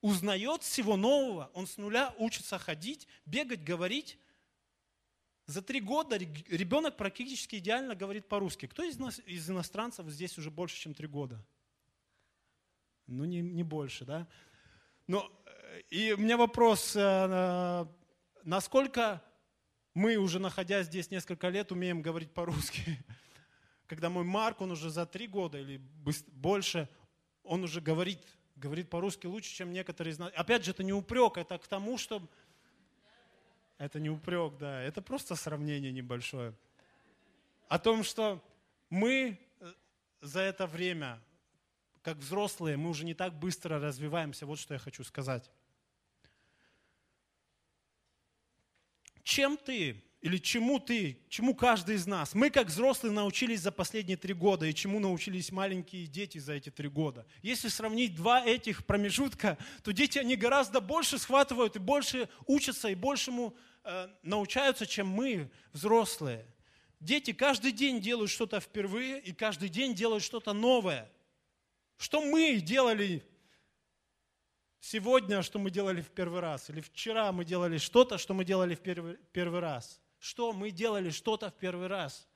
узнает 0.02 0.62
всего 0.62 0.96
нового, 0.96 1.50
он 1.54 1.66
с 1.66 1.78
нуля 1.78 2.14
учится 2.18 2.58
ходить, 2.58 3.08
бегать, 3.24 3.64
говорить. 3.64 4.18
За 5.46 5.62
три 5.62 5.80
года 5.80 6.16
ребенок 6.16 6.96
практически 6.96 7.56
идеально 7.56 7.94
говорит 7.94 8.28
по-русски. 8.28 8.66
Кто 8.66 8.82
из, 8.82 8.98
нас, 8.98 9.20
из 9.24 9.48
иностранцев 9.48 10.06
здесь 10.08 10.36
уже 10.38 10.50
больше, 10.50 10.76
чем 10.76 10.92
три 10.92 11.06
года? 11.06 11.44
Ну, 13.06 13.24
не, 13.24 13.40
не 13.40 13.62
больше, 13.62 14.04
да? 14.04 14.28
Но 15.06 15.30
и 15.88 16.12
у 16.12 16.16
меня 16.18 16.36
вопрос, 16.36 16.94
э, 16.96 17.86
насколько 18.44 19.22
мы, 19.94 20.16
уже 20.16 20.38
находясь 20.38 20.86
здесь 20.86 21.10
несколько 21.10 21.48
лет, 21.48 21.72
умеем 21.72 22.02
говорить 22.02 22.32
по-русски? 22.32 23.04
Когда 23.86 24.10
мой 24.10 24.24
Марк, 24.24 24.60
он 24.60 24.72
уже 24.72 24.90
за 24.90 25.06
три 25.06 25.26
года 25.26 25.58
или 25.58 25.78
больше, 26.28 26.88
он 27.42 27.64
уже 27.64 27.80
говорит, 27.80 28.20
говорит 28.62 28.88
по-русски 28.88 29.26
лучше, 29.26 29.50
чем 29.52 29.72
некоторые 29.72 30.12
из 30.12 30.18
нас. 30.18 30.32
Опять 30.34 30.64
же, 30.64 30.70
это 30.70 30.84
не 30.84 30.92
упрек, 30.92 31.36
это 31.36 31.58
к 31.58 31.66
тому, 31.66 31.98
что... 31.98 32.22
Это 33.78 33.98
не 33.98 34.10
упрек, 34.10 34.56
да, 34.58 34.80
это 34.80 35.02
просто 35.02 35.34
сравнение 35.34 35.90
небольшое. 35.90 36.54
о 37.68 37.80
том, 37.80 38.04
что 38.04 38.40
мы 38.90 39.40
э, 39.58 39.72
за 40.20 40.40
это 40.40 40.68
время, 40.68 41.20
как 42.02 42.18
взрослые, 42.18 42.76
мы 42.76 42.90
уже 42.90 43.04
не 43.04 43.14
так 43.14 43.34
быстро 43.34 43.80
развиваемся. 43.80 44.46
Вот 44.46 44.60
что 44.60 44.74
я 44.74 44.78
хочу 44.78 45.02
сказать. 45.02 45.50
Чем 49.24 49.56
ты 49.56 50.00
или 50.22 50.38
чему 50.38 50.78
ты, 50.78 51.18
чему 51.28 51.52
каждый 51.52 51.96
из 51.96 52.06
нас, 52.06 52.32
мы 52.32 52.48
как 52.48 52.68
взрослые 52.68 53.12
научились 53.12 53.60
за 53.60 53.72
последние 53.72 54.16
три 54.16 54.34
года 54.34 54.64
и 54.66 54.72
чему 54.72 55.00
научились 55.00 55.50
маленькие 55.50 56.06
дети 56.06 56.38
за 56.38 56.52
эти 56.52 56.70
три 56.70 56.88
года. 56.88 57.26
Если 57.42 57.66
сравнить 57.66 58.14
два 58.14 58.40
этих 58.46 58.86
промежутка, 58.86 59.58
то 59.82 59.92
дети, 59.92 60.18
они 60.18 60.36
гораздо 60.36 60.80
больше 60.80 61.18
схватывают 61.18 61.74
и 61.74 61.80
больше 61.80 62.28
учатся 62.46 62.88
и 62.88 62.94
большему 62.94 63.56
э, 63.82 64.08
научаются, 64.22 64.86
чем 64.86 65.08
мы, 65.08 65.50
взрослые. 65.72 66.46
Дети 67.00 67.32
каждый 67.32 67.72
день 67.72 68.00
делают 68.00 68.30
что-то 68.30 68.60
впервые 68.60 69.20
и 69.20 69.32
каждый 69.32 69.68
день 69.68 69.92
делают 69.92 70.22
что-то 70.22 70.52
новое. 70.52 71.10
Что 71.96 72.20
мы 72.20 72.60
делали 72.60 73.24
сегодня, 74.78 75.42
что 75.42 75.58
мы 75.58 75.72
делали 75.72 76.00
в 76.00 76.10
первый 76.10 76.38
раз, 76.38 76.70
или 76.70 76.80
вчера 76.80 77.32
мы 77.32 77.44
делали 77.44 77.78
что-то, 77.78 78.18
что 78.18 78.34
мы 78.34 78.44
делали 78.44 78.76
в 78.76 78.80
первый, 78.80 79.16
первый 79.32 79.58
раз. 79.58 80.00
Что 80.22 80.52
мы 80.52 80.70
делали 80.70 81.10
что-то 81.10 81.50
в 81.50 81.54
первый 81.54 81.88
раз. 81.88 82.28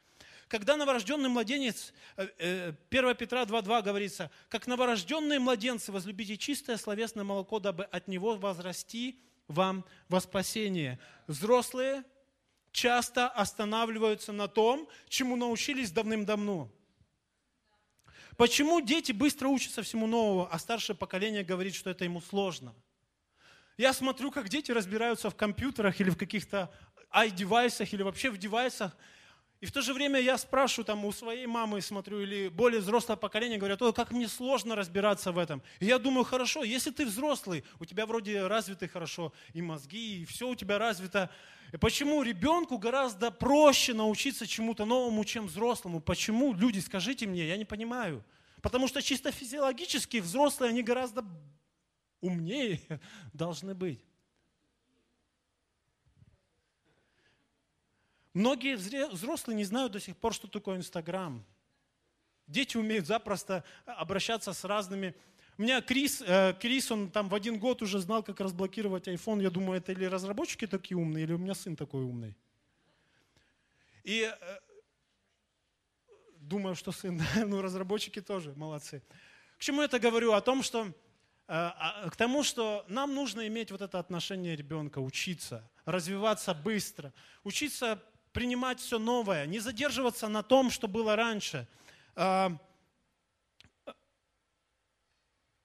Когда 0.48 0.76
новорожденный 0.76 1.28
младенец, 1.28 1.92
1 2.16 2.32
э, 2.36 2.72
э, 2.90 3.14
Петра 3.14 3.44
2.2 3.44 3.82
говорится, 3.82 4.28
как 4.48 4.66
новорожденные 4.66 5.38
младенцы 5.38 5.92
возлюбите 5.92 6.36
чистое 6.36 6.78
словесное 6.78 7.22
молоко, 7.22 7.60
дабы 7.60 7.84
от 7.84 8.08
него 8.08 8.34
возрасти 8.34 9.20
вам 9.46 9.84
во 10.08 10.20
спасение. 10.20 10.98
Взрослые 11.28 12.02
часто 12.72 13.28
останавливаются 13.28 14.32
на 14.32 14.48
том, 14.48 14.88
чему 15.08 15.36
научились 15.36 15.92
давным-давно. 15.92 16.68
Почему 18.36 18.80
дети 18.80 19.12
быстро 19.12 19.46
учатся 19.46 19.84
всему 19.84 20.08
новому, 20.08 20.48
а 20.50 20.58
старшее 20.58 20.96
поколение 20.96 21.44
говорит, 21.44 21.76
что 21.76 21.90
это 21.90 22.02
ему 22.02 22.20
сложно? 22.20 22.74
Я 23.76 23.92
смотрю, 23.92 24.30
как 24.30 24.48
дети 24.48 24.72
разбираются 24.72 25.28
в 25.28 25.36
компьютерах 25.36 26.00
или 26.00 26.08
в 26.08 26.16
каких-то 26.16 26.72
i-девайсах 27.12 27.92
или 27.92 28.02
вообще 28.02 28.30
в 28.30 28.38
девайсах, 28.38 28.96
и 29.60 29.66
в 29.66 29.72
то 29.72 29.80
же 29.80 29.94
время 29.94 30.20
я 30.20 30.36
спрашиваю 30.36 30.84
там 30.84 31.04
у 31.06 31.12
своей 31.12 31.46
мамы, 31.46 31.80
смотрю, 31.80 32.20
или 32.20 32.48
более 32.48 32.80
взрослое 32.80 33.16
поколение, 33.16 33.58
говорят, 33.58 33.80
о, 33.80 33.92
как 33.92 34.10
мне 34.10 34.28
сложно 34.28 34.76
разбираться 34.76 35.32
в 35.32 35.38
этом. 35.38 35.62
И 35.80 35.86
я 35.86 35.98
думаю, 35.98 36.24
хорошо, 36.24 36.62
если 36.62 36.90
ты 36.90 37.06
взрослый, 37.06 37.64
у 37.80 37.86
тебя 37.86 38.04
вроде 38.04 38.46
развиты 38.46 38.86
хорошо 38.86 39.32
и 39.54 39.62
мозги, 39.62 40.22
и 40.22 40.24
все 40.26 40.46
у 40.46 40.54
тебя 40.54 40.78
развито. 40.78 41.30
И 41.72 41.78
почему 41.78 42.22
ребенку 42.22 42.76
гораздо 42.76 43.30
проще 43.30 43.94
научиться 43.94 44.46
чему-то 44.46 44.84
новому, 44.84 45.24
чем 45.24 45.46
взрослому? 45.46 46.00
Почему? 46.00 46.52
Люди, 46.52 46.80
скажите 46.80 47.26
мне, 47.26 47.48
я 47.48 47.56
не 47.56 47.64
понимаю. 47.64 48.22
Потому 48.60 48.88
что 48.88 49.00
чисто 49.00 49.32
физиологически 49.32 50.18
взрослые, 50.18 50.68
они 50.68 50.82
гораздо 50.82 51.24
умнее 52.20 52.80
должны 53.32 53.74
быть. 53.74 54.04
Многие 58.36 58.76
взрослые 58.76 59.56
не 59.56 59.64
знают 59.64 59.92
до 59.92 59.98
сих 59.98 60.14
пор, 60.14 60.34
что 60.34 60.46
такое 60.46 60.76
Инстаграм. 60.76 61.42
Дети 62.46 62.76
умеют 62.76 63.06
запросто 63.06 63.64
обращаться 63.86 64.52
с 64.52 64.62
разными. 64.64 65.14
У 65.56 65.62
меня 65.62 65.80
Крис, 65.80 66.20
э, 66.20 66.52
Крис, 66.60 66.92
он 66.92 67.10
там 67.10 67.30
в 67.30 67.34
один 67.34 67.58
год 67.58 67.80
уже 67.80 67.98
знал, 67.98 68.22
как 68.22 68.38
разблокировать 68.40 69.08
iPhone. 69.08 69.40
Я 69.40 69.48
думаю, 69.48 69.78
это 69.78 69.92
или 69.92 70.04
разработчики 70.04 70.66
такие 70.66 70.98
умные, 70.98 71.24
или 71.24 71.32
у 71.32 71.38
меня 71.38 71.54
сын 71.54 71.76
такой 71.76 72.02
умный. 72.02 72.36
И 74.04 74.30
э, 74.30 74.58
думаю, 76.36 76.74
что 76.74 76.92
сын, 76.92 77.18
ну 77.46 77.62
разработчики 77.62 78.20
тоже 78.20 78.52
молодцы. 78.54 79.02
К 79.56 79.62
чему 79.62 79.80
это 79.80 79.98
говорю? 79.98 80.32
О 80.32 80.42
том, 80.42 80.62
что 80.62 80.92
э, 81.48 81.70
к 82.10 82.16
тому, 82.16 82.42
что 82.42 82.84
нам 82.86 83.14
нужно 83.14 83.46
иметь 83.46 83.70
вот 83.70 83.80
это 83.80 83.98
отношение 83.98 84.54
ребенка, 84.54 84.98
учиться, 84.98 85.66
развиваться 85.86 86.52
быстро, 86.52 87.14
учиться 87.42 87.98
принимать 88.36 88.80
все 88.80 88.98
новое, 88.98 89.46
не 89.46 89.60
задерживаться 89.60 90.28
на 90.28 90.42
том, 90.42 90.70
что 90.70 90.88
было 90.88 91.16
раньше. 91.16 91.66
А, 92.14 92.54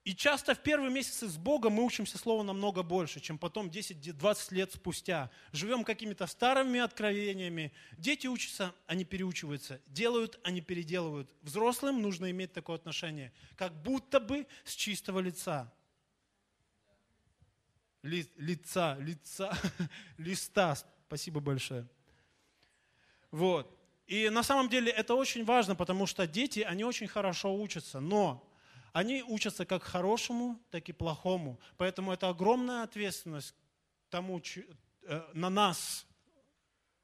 и 0.04 0.14
часто 0.14 0.54
в 0.54 0.62
первые 0.62 0.90
месяцы 0.90 1.28
с 1.28 1.36
Богом 1.36 1.74
мы 1.74 1.84
учимся 1.84 2.16
Слову 2.16 2.42
намного 2.42 2.82
больше, 2.82 3.20
чем 3.20 3.36
потом 3.36 3.68
10-20 3.68 4.54
лет 4.54 4.72
спустя. 4.72 5.30
Живем 5.52 5.84
какими-то 5.84 6.26
старыми 6.26 6.80
откровениями. 6.80 7.74
Дети 7.98 8.26
учатся, 8.26 8.74
они 8.86 9.04
переучиваются. 9.04 9.78
Делают, 9.86 10.40
они 10.42 10.62
переделывают. 10.62 11.30
Взрослым 11.42 12.00
нужно 12.00 12.30
иметь 12.30 12.54
такое 12.54 12.76
отношение, 12.76 13.34
как 13.54 13.82
будто 13.82 14.18
бы 14.18 14.46
с 14.64 14.74
чистого 14.74 15.20
лица. 15.20 15.70
Ли, 18.02 18.26
лица, 18.38 18.96
лица, 18.98 19.54
листа. 20.16 20.74
Спасибо 21.06 21.40
большое. 21.40 21.86
Вот. 23.32 23.76
И 24.06 24.28
на 24.28 24.42
самом 24.42 24.68
деле 24.68 24.92
это 24.92 25.14
очень 25.14 25.44
важно, 25.44 25.74
потому 25.74 26.06
что 26.06 26.26
дети, 26.26 26.60
они 26.60 26.84
очень 26.84 27.08
хорошо 27.08 27.54
учатся, 27.54 27.98
но 27.98 28.46
они 28.92 29.22
учатся 29.22 29.64
как 29.64 29.82
хорошему, 29.82 30.60
так 30.70 30.88
и 30.88 30.92
плохому. 30.92 31.58
Поэтому 31.78 32.12
это 32.12 32.28
огромная 32.28 32.82
ответственность 32.82 33.54
тому, 34.10 34.40
э, 35.04 35.22
на 35.32 35.48
нас, 35.48 36.06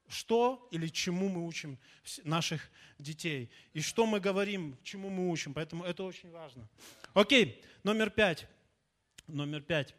что 0.07 0.67
или 0.71 0.87
чему 0.87 1.29
мы 1.29 1.47
учим 1.47 1.79
наших 2.23 2.69
детей. 2.99 3.49
И 3.73 3.81
что 3.81 4.05
мы 4.05 4.19
говорим, 4.19 4.77
чему 4.83 5.09
мы 5.09 5.31
учим. 5.31 5.53
Поэтому 5.55 5.83
это 5.83 6.03
очень 6.03 6.29
важно. 6.29 6.67
Окей, 7.15 7.63
номер 7.83 8.11
пять. 8.11 8.47
Номер 9.25 9.61
пять. 9.61 9.95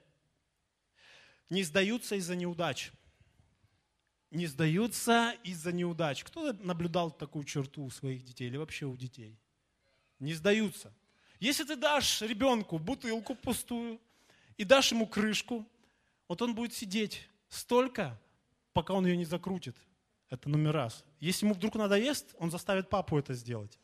Не 1.49 1.64
сдаются 1.64 2.14
из-за 2.14 2.37
неудач 2.37 2.93
не 4.31 4.47
сдаются 4.47 5.35
из-за 5.43 5.73
неудач. 5.73 6.25
Кто 6.25 6.53
наблюдал 6.53 7.11
такую 7.11 7.45
черту 7.45 7.85
у 7.85 7.90
своих 7.90 8.25
детей 8.25 8.49
или 8.49 8.57
вообще 8.57 8.87
у 8.87 8.97
детей? 8.97 9.37
Не 10.19 10.35
сдаются. 10.35 10.93
Если 11.40 11.64
ты 11.64 11.77
дашь 11.77 12.23
ребенку 12.23 12.79
бутылку 12.79 13.35
пустую 13.35 14.01
и 14.57 14.64
дашь 14.64 14.93
ему 14.93 15.07
крышку, 15.07 15.66
вот 16.29 16.43
он 16.43 16.55
будет 16.55 16.75
сидеть 16.75 17.29
столько, 17.49 18.21
пока 18.73 18.95
он 18.95 19.07
ее 19.07 19.16
не 19.16 19.25
закрутит. 19.25 19.77
Это 20.29 20.49
номер 20.49 20.73
раз. 20.73 21.05
Если 21.19 21.45
ему 21.45 21.55
вдруг 21.55 21.75
надоест, 21.75 22.37
он 22.38 22.51
заставит 22.51 22.88
папу 22.88 23.19
это 23.19 23.35
сделать. 23.35 23.79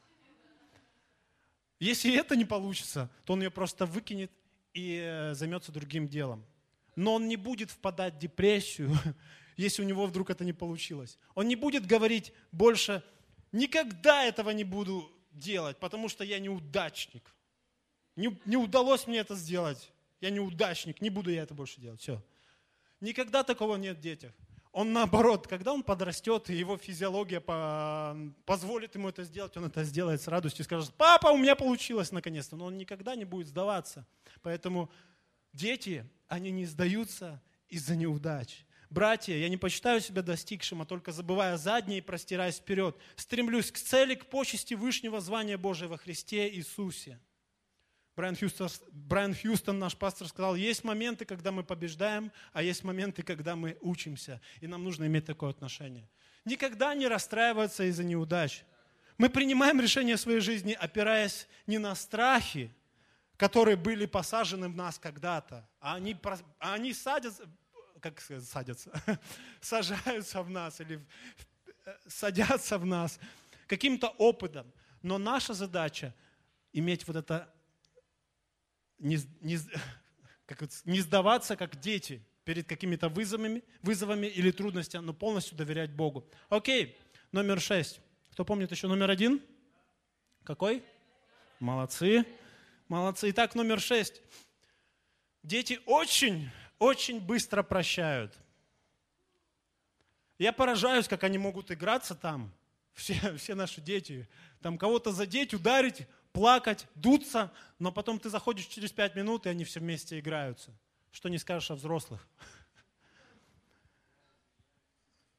Если 1.81 2.15
это 2.15 2.37
не 2.37 2.45
получится, 2.45 3.11
то 3.25 3.33
он 3.33 3.43
ее 3.43 3.51
просто 3.51 3.85
выкинет 3.85 4.31
и 4.73 5.01
э, 5.03 5.35
займется 5.35 5.73
другим 5.73 6.09
делом. 6.09 6.45
Но 6.95 7.15
он 7.15 7.29
не 7.29 7.37
будет 7.37 7.71
впадать 7.71 8.15
в 8.15 8.19
депрессию 8.19 8.93
если 9.57 9.83
у 9.83 9.87
него 9.87 10.07
вдруг 10.07 10.31
это 10.31 10.45
не 10.45 10.53
получилось. 10.53 11.19
Он 11.35 11.49
не 11.49 11.57
будет 11.57 11.87
говорить 11.87 12.33
больше, 12.53 13.03
никогда 13.53 14.25
этого 14.25 14.51
не 14.51 14.65
буду 14.65 15.11
делать, 15.33 15.79
потому 15.79 16.09
что 16.09 16.25
я 16.25 16.39
неудачник. 16.39 17.35
Не, 18.17 18.39
не 18.45 18.57
удалось 18.57 19.07
мне 19.07 19.19
это 19.19 19.35
сделать. 19.35 19.93
Я 20.21 20.31
неудачник, 20.31 21.01
не 21.01 21.11
буду 21.11 21.31
я 21.31 21.43
это 21.43 21.55
больше 21.55 21.81
делать. 21.81 22.01
Все. 22.01 22.23
Никогда 23.01 23.43
такого 23.43 23.77
нет 23.77 23.99
в 23.99 24.01
детях. 24.01 24.33
Он 24.73 24.93
наоборот, 24.93 25.47
когда 25.47 25.73
он 25.73 25.83
подрастет, 25.83 26.51
и 26.51 26.55
его 26.55 26.77
физиология 26.77 27.41
по, 27.41 28.15
позволит 28.45 28.95
ему 28.95 29.09
это 29.09 29.25
сделать, 29.25 29.57
он 29.57 29.65
это 29.65 29.85
сделает 29.85 30.21
с 30.21 30.29
радостью 30.29 30.63
и 30.63 30.65
скажет, 30.65 30.93
папа, 30.99 31.29
у 31.29 31.39
меня 31.39 31.57
получилось 31.57 32.13
наконец-то. 32.13 32.57
Но 32.57 32.67
он 32.67 32.77
никогда 32.77 33.15
не 33.15 33.25
будет 33.25 33.49
сдаваться. 33.49 34.07
Поэтому 34.43 34.91
дети, 35.55 36.07
они 36.29 36.51
не 36.51 36.67
сдаются 36.67 37.41
из-за 37.71 37.97
неудач. 37.97 38.66
Братья, 38.91 39.35
я 39.35 39.49
не 39.49 39.57
почитаю 39.57 40.01
себя 40.01 40.23
достигшим, 40.23 40.83
а 40.83 40.87
только 40.87 41.13
забывая 41.13 41.57
заднее 41.57 41.99
и 41.99 42.03
простираясь 42.03 42.57
вперед. 42.57 42.97
Стремлюсь 43.17 43.73
к 43.73 43.79
цели, 43.79 44.15
к 44.15 44.27
почести 44.27 44.75
Вышнего 44.75 45.21
звания 45.21 45.59
Божия 45.59 45.89
во 45.89 45.97
Христе 45.97 46.49
Иисусе. 46.55 47.19
Брайан 48.17 48.35
Хьюстон, 48.35 48.71
Брайан 48.93 49.35
Хьюстон, 49.35 49.79
наш 49.79 49.95
пастор, 49.95 50.29
сказал, 50.29 50.55
есть 50.55 50.85
моменты, 50.85 51.27
когда 51.27 51.53
мы 51.53 51.63
побеждаем, 51.65 52.33
а 52.53 52.63
есть 52.63 52.83
моменты, 52.83 53.23
когда 53.23 53.57
мы 53.57 53.77
учимся. 53.83 54.41
И 54.61 54.67
нам 54.67 54.85
нужно 54.85 55.05
иметь 55.05 55.27
такое 55.27 55.51
отношение. 55.51 56.09
Никогда 56.47 56.95
не 56.95 57.09
расстраиваться 57.09 57.85
из-за 57.85 58.05
неудач. 58.05 58.65
Мы 59.19 59.29
принимаем 59.29 59.81
решения 59.81 60.17
в 60.17 60.21
своей 60.21 60.41
жизни, 60.41 60.73
опираясь 60.73 61.47
не 61.67 61.79
на 61.79 61.95
страхи, 61.95 62.71
которые 63.37 63.77
были 63.77 64.07
посажены 64.07 64.69
в 64.69 64.77
нас 64.77 64.99
когда-то, 64.99 65.69
а 65.81 65.97
они, 65.97 66.17
а 66.59 66.75
они 66.75 66.95
садятся, 66.95 67.45
как 68.11 68.21
садятся, 68.43 68.91
сажаются 69.61 70.43
в 70.43 70.51
нас 70.51 70.81
или 70.81 71.05
э, 71.85 71.97
садятся 72.07 72.79
в 72.79 72.87
нас 72.87 73.19
каким-то 73.67 74.09
опытом. 74.09 74.73
Но 75.03 75.19
наша 75.19 75.55
задача 75.55 76.15
иметь 76.73 77.07
вот 77.07 77.17
это, 77.17 77.53
не, 78.99 79.19
не, 79.41 79.59
как 80.47 80.63
не 80.85 81.01
сдаваться 81.01 81.57
как 81.57 81.81
дети 81.81 82.25
перед 82.45 82.69
какими-то 82.69 83.09
вызовами, 83.09 83.65
вызовами 83.83 84.27
или 84.27 84.51
трудностями, 84.51 85.05
но 85.05 85.13
полностью 85.13 85.57
доверять 85.57 85.91
Богу. 85.91 86.29
Окей, 86.49 86.97
номер 87.33 87.61
шесть. 87.61 88.01
Кто 88.33 88.45
помнит 88.45 88.71
еще 88.71 88.87
номер 88.87 89.11
один? 89.11 89.43
Какой? 90.45 90.85
Молодцы. 91.59 92.25
Молодцы. 92.89 93.31
Итак, 93.31 93.55
номер 93.55 93.81
шесть. 93.81 94.23
Дети 95.43 95.81
очень, 95.87 96.51
очень 96.79 97.21
быстро 97.21 97.63
прощают. 97.63 98.35
Я 100.39 100.53
поражаюсь, 100.53 101.09
как 101.09 101.25
они 101.25 101.39
могут 101.39 101.71
играться 101.71 102.15
там, 102.15 102.53
все, 102.93 103.37
все 103.37 103.55
наши 103.55 103.81
дети. 103.81 104.29
Там 104.61 104.79
кого-то 104.79 105.13
задеть, 105.13 105.55
ударить, 105.55 106.07
плакать, 106.33 106.87
дуться, 106.95 107.53
но 107.79 107.91
потом 107.93 108.19
ты 108.19 108.29
заходишь 108.29 108.67
через 108.67 108.93
пять 108.93 109.15
минут, 109.15 109.47
и 109.47 109.49
они 109.49 109.65
все 109.65 109.81
вместе 109.81 110.19
играются. 110.19 110.71
Что 111.11 111.29
не 111.29 111.39
скажешь 111.39 111.71
о 111.71 111.77
взрослых? 111.77 112.27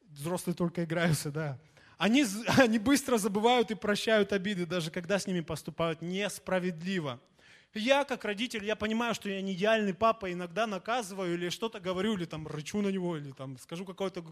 Взрослые 0.02 0.56
только 0.56 0.82
играются, 0.82 1.30
да. 1.30 1.58
Они, 1.98 2.24
они 2.58 2.78
быстро 2.78 3.18
забывают 3.18 3.70
и 3.70 3.76
прощают 3.76 4.32
обиды, 4.32 4.66
даже 4.66 4.90
когда 4.90 5.18
с 5.18 5.26
ними 5.26 5.40
поступают 5.40 6.02
несправедливо. 6.02 7.20
Я, 7.74 8.04
как 8.04 8.24
родитель, 8.24 8.64
я 8.64 8.76
понимаю, 8.76 9.14
что 9.14 9.28
я 9.28 9.42
не 9.42 9.52
идеальный 9.52 9.94
папа, 9.94 10.32
иногда 10.32 10.66
наказываю 10.66 11.34
или 11.34 11.48
что-то 11.50 11.80
говорю, 11.80 12.14
или 12.14 12.24
там 12.24 12.46
рычу 12.46 12.80
на 12.80 12.88
него, 12.88 13.16
или 13.16 13.32
там 13.32 13.58
скажу 13.58 13.84
какое-то 13.84 14.24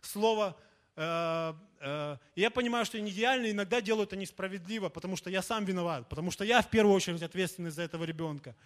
слово. 0.00 0.56
Э, 0.96 1.54
э, 1.80 2.16
я 2.34 2.50
понимаю, 2.50 2.84
что 2.84 2.98
я 2.98 3.02
не 3.02 3.10
идеальный, 3.10 3.52
иногда 3.52 3.80
делаю 3.80 4.06
это 4.06 4.16
несправедливо, 4.16 4.88
потому 4.88 5.16
что 5.16 5.30
я 5.30 5.40
сам 5.40 5.64
виноват, 5.64 6.08
потому 6.08 6.30
что 6.30 6.44
я 6.44 6.62
в 6.62 6.68
первую 6.68 6.94
очередь 6.94 7.22
ответственный 7.22 7.70
за 7.70 7.82
этого 7.82 8.04
ребенка. 8.04 8.56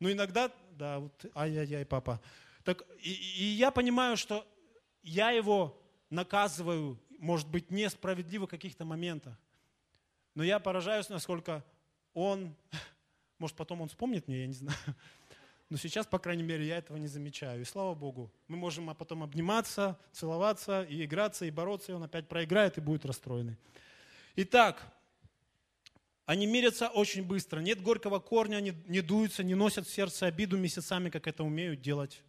Но 0.00 0.10
иногда, 0.10 0.50
да, 0.72 0.98
вот, 0.98 1.26
ай-яй-яй, 1.34 1.84
папа. 1.86 2.20
Так, 2.64 2.82
и, 3.00 3.12
и 3.12 3.44
я 3.44 3.70
понимаю, 3.70 4.16
что 4.16 4.46
я 5.02 5.30
его 5.30 5.80
наказываю, 6.10 6.98
может 7.18 7.48
быть, 7.48 7.70
несправедливо 7.70 8.46
в 8.46 8.50
каких-то 8.50 8.84
моментах. 8.84 9.34
Но 10.34 10.44
я 10.44 10.58
поражаюсь, 10.58 11.08
насколько 11.08 11.64
он, 12.12 12.54
может, 13.38 13.56
потом 13.56 13.80
он 13.80 13.88
вспомнит 13.88 14.28
мне, 14.28 14.40
я 14.40 14.46
не 14.46 14.54
знаю. 14.54 14.78
Но 15.70 15.76
сейчас, 15.76 16.06
по 16.06 16.18
крайней 16.18 16.42
мере, 16.42 16.66
я 16.66 16.78
этого 16.78 16.96
не 16.96 17.08
замечаю. 17.08 17.60
И 17.60 17.64
слава 17.64 17.94
Богу, 17.94 18.32
мы 18.46 18.56
можем 18.56 18.88
а 18.88 18.94
потом 18.94 19.22
обниматься, 19.22 19.98
целоваться 20.12 20.82
и 20.82 21.04
играться, 21.04 21.44
и 21.44 21.50
бороться, 21.50 21.92
и 21.92 21.94
он 21.94 22.02
опять 22.02 22.28
проиграет 22.28 22.78
и 22.78 22.80
будет 22.80 23.04
расстроенный. 23.04 23.56
Итак, 24.36 24.82
они 26.24 26.46
мирятся 26.46 26.88
очень 26.88 27.22
быстро. 27.22 27.60
Нет 27.60 27.82
горького 27.82 28.18
корня, 28.18 28.56
они 28.56 28.74
не 28.86 29.00
дуются, 29.00 29.42
не 29.42 29.54
носят 29.54 29.86
в 29.86 29.90
сердце 29.90 30.26
обиду 30.26 30.56
месяцами, 30.56 31.10
как 31.10 31.26
это 31.26 31.44
умеют 31.44 31.80
делать 31.80 32.22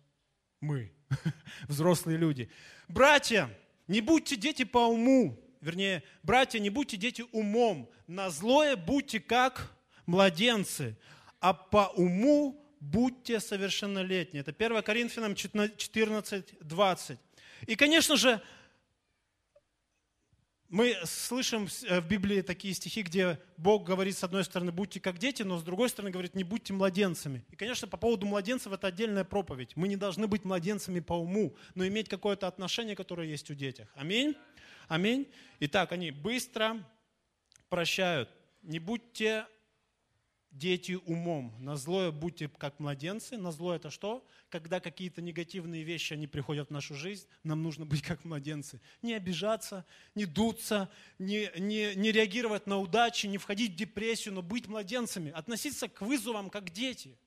мы, 0.61 0.91
взрослые 1.67 2.17
люди. 2.17 2.49
Братья, 2.87 3.49
не 3.87 4.01
будьте 4.01 4.35
дети 4.35 4.63
по 4.63 4.79
уму, 4.79 5.39
вернее, 5.61 6.03
братья, 6.23 6.59
не 6.59 6.69
будьте 6.69 6.97
дети 6.97 7.23
умом, 7.31 7.89
на 8.07 8.29
злое 8.29 8.75
будьте 8.75 9.19
как 9.19 9.71
младенцы, 10.09 10.97
а 11.39 11.53
по 11.53 11.91
уму 11.95 12.59
будьте 12.79 13.39
совершеннолетние. 13.39 14.41
Это 14.41 14.51
1 14.51 14.81
Коринфянам 14.81 15.35
14, 15.35 16.59
20. 16.59 17.19
И, 17.67 17.75
конечно 17.75 18.17
же, 18.17 18.41
мы 20.67 20.95
слышим 21.03 21.67
э, 21.87 21.99
в 21.99 22.07
Библии 22.07 22.41
такие 22.41 22.73
стихи, 22.73 23.03
где 23.03 23.39
Бог 23.57 23.83
говорит, 23.83 24.17
с 24.17 24.23
одной 24.23 24.43
стороны, 24.43 24.71
будьте 24.71 24.99
как 24.99 25.19
дети, 25.19 25.43
но 25.43 25.59
с 25.59 25.63
другой 25.63 25.89
стороны 25.89 26.11
говорит, 26.11 26.35
не 26.35 26.43
будьте 26.43 26.73
младенцами. 26.73 27.45
И, 27.49 27.55
конечно, 27.55 27.87
по 27.87 27.97
поводу 27.97 28.25
младенцев 28.25 28.73
это 28.73 28.87
отдельная 28.87 29.23
проповедь. 29.23 29.75
Мы 29.75 29.87
не 29.87 29.95
должны 29.95 30.27
быть 30.27 30.43
младенцами 30.43 31.01
по 31.01 31.13
уму, 31.13 31.55
но 31.75 31.85
иметь 31.85 32.09
какое-то 32.09 32.47
отношение, 32.47 32.95
которое 32.95 33.27
есть 33.27 33.49
у 33.51 33.53
детях. 33.53 33.89
Аминь? 33.95 34.35
Аминь. 34.87 35.27
Итак, 35.59 35.91
они 35.91 36.09
быстро 36.09 36.83
прощают. 37.69 38.29
Не 38.63 38.79
будьте 38.79 39.45
дети 40.51 40.93
умом. 41.05 41.53
На 41.59 41.75
злое 41.75 42.11
будьте 42.11 42.47
как 42.47 42.79
младенцы. 42.79 43.37
На 43.37 43.51
зло 43.51 43.75
это 43.75 43.89
что? 43.89 44.25
Когда 44.49 44.79
какие-то 44.79 45.21
негативные 45.21 45.83
вещи, 45.83 46.13
они 46.13 46.27
приходят 46.27 46.69
в 46.69 46.71
нашу 46.71 46.95
жизнь, 46.95 47.27
нам 47.43 47.61
нужно 47.61 47.85
быть 47.85 48.01
как 48.01 48.23
младенцы. 48.25 48.81
Не 49.01 49.13
обижаться, 49.13 49.85
не 50.15 50.25
дуться, 50.25 50.89
не, 51.19 51.51
не, 51.57 51.93
не 51.95 52.11
реагировать 52.11 52.65
на 52.67 52.77
удачи, 52.77 53.27
не 53.27 53.37
входить 53.37 53.73
в 53.73 53.75
депрессию, 53.75 54.33
но 54.33 54.41
быть 54.41 54.67
младенцами. 54.67 55.31
Относиться 55.31 55.87
к 55.87 56.01
вызовам 56.01 56.49
как 56.49 56.71
дети. 56.71 57.17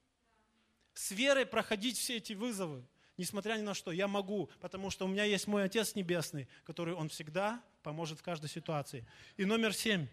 С 0.94 1.12
верой 1.12 1.46
проходить 1.46 1.96
все 1.96 2.16
эти 2.16 2.32
вызовы. 2.32 2.84
Несмотря 3.16 3.54
ни 3.54 3.62
на 3.62 3.74
что, 3.74 3.92
я 3.92 4.08
могу, 4.08 4.50
потому 4.60 4.90
что 4.90 5.04
у 5.04 5.08
меня 5.08 5.24
есть 5.24 5.46
мой 5.46 5.64
Отец 5.64 5.94
Небесный, 5.94 6.48
который 6.64 6.94
Он 6.94 7.08
всегда 7.08 7.62
поможет 7.82 8.18
в 8.18 8.22
каждой 8.22 8.48
ситуации. 8.50 9.06
И 9.36 9.44
номер 9.44 9.74
семь. 9.74 10.06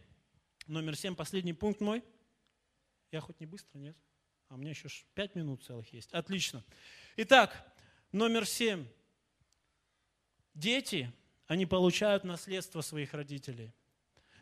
Номер 0.67 0.95
семь, 0.95 1.15
последний 1.15 1.54
пункт 1.54 1.82
мой– 1.82 2.04
я 3.12 3.22
хоть 3.22 3.39
не 3.39 3.45
быстро, 3.45 3.78
нет? 3.78 3.98
А 4.48 4.56
у 4.56 4.58
меня 4.58 4.72
еще 4.72 4.89
пять 5.13 5.36
минут 5.36 5.63
целых 5.63 5.91
есть. 5.93 6.12
Отлично. 6.12 6.63
Итак, 7.17 7.65
номер 8.12 8.45
семь. 8.45 8.86
Дети, 10.54 11.12
они 11.48 11.65
получают 11.65 12.24
наследство 12.24 12.82
своих 12.82 13.13
родителей. 13.13 13.72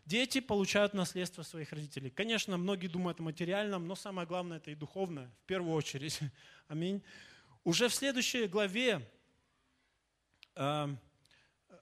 Дети 0.05 0.39
получают 0.39 0.93
наследство 0.93 1.43
своих 1.43 1.73
родителей. 1.73 2.09
Конечно, 2.09 2.55
многие 2.55 2.87
думают 2.87 3.19
о 3.19 3.23
материальном, 3.23 3.87
но 3.87 3.95
самое 3.95 4.25
главное 4.25 4.57
это 4.57 4.71
и 4.71 4.75
духовное, 4.75 5.29
в 5.43 5.45
первую 5.45 5.75
очередь. 5.75 6.19
Аминь. 6.69 7.03
Уже 7.65 7.89
в 7.89 7.93
следующей 7.93 8.47
главе 8.47 9.05
э, 10.55 10.95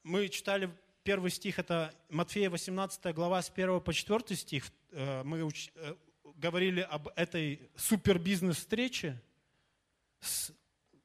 мы 0.02 0.30
читали 0.30 0.76
первый 1.04 1.30
стих, 1.30 1.60
это 1.60 1.94
Матфея 2.10 2.50
18 2.50 3.14
глава 3.14 3.44
с 3.44 3.52
1 3.52 3.80
по 3.82 3.94
4 3.94 4.36
стих. 4.36 4.72
Э, 4.90 5.22
мы 5.24 5.44
уч, 5.44 5.70
э, 5.76 5.96
говорили 6.36 6.82
об 6.82 7.10
этой 7.16 7.70
супербизнес-встрече 7.76 9.22
с 10.20 10.52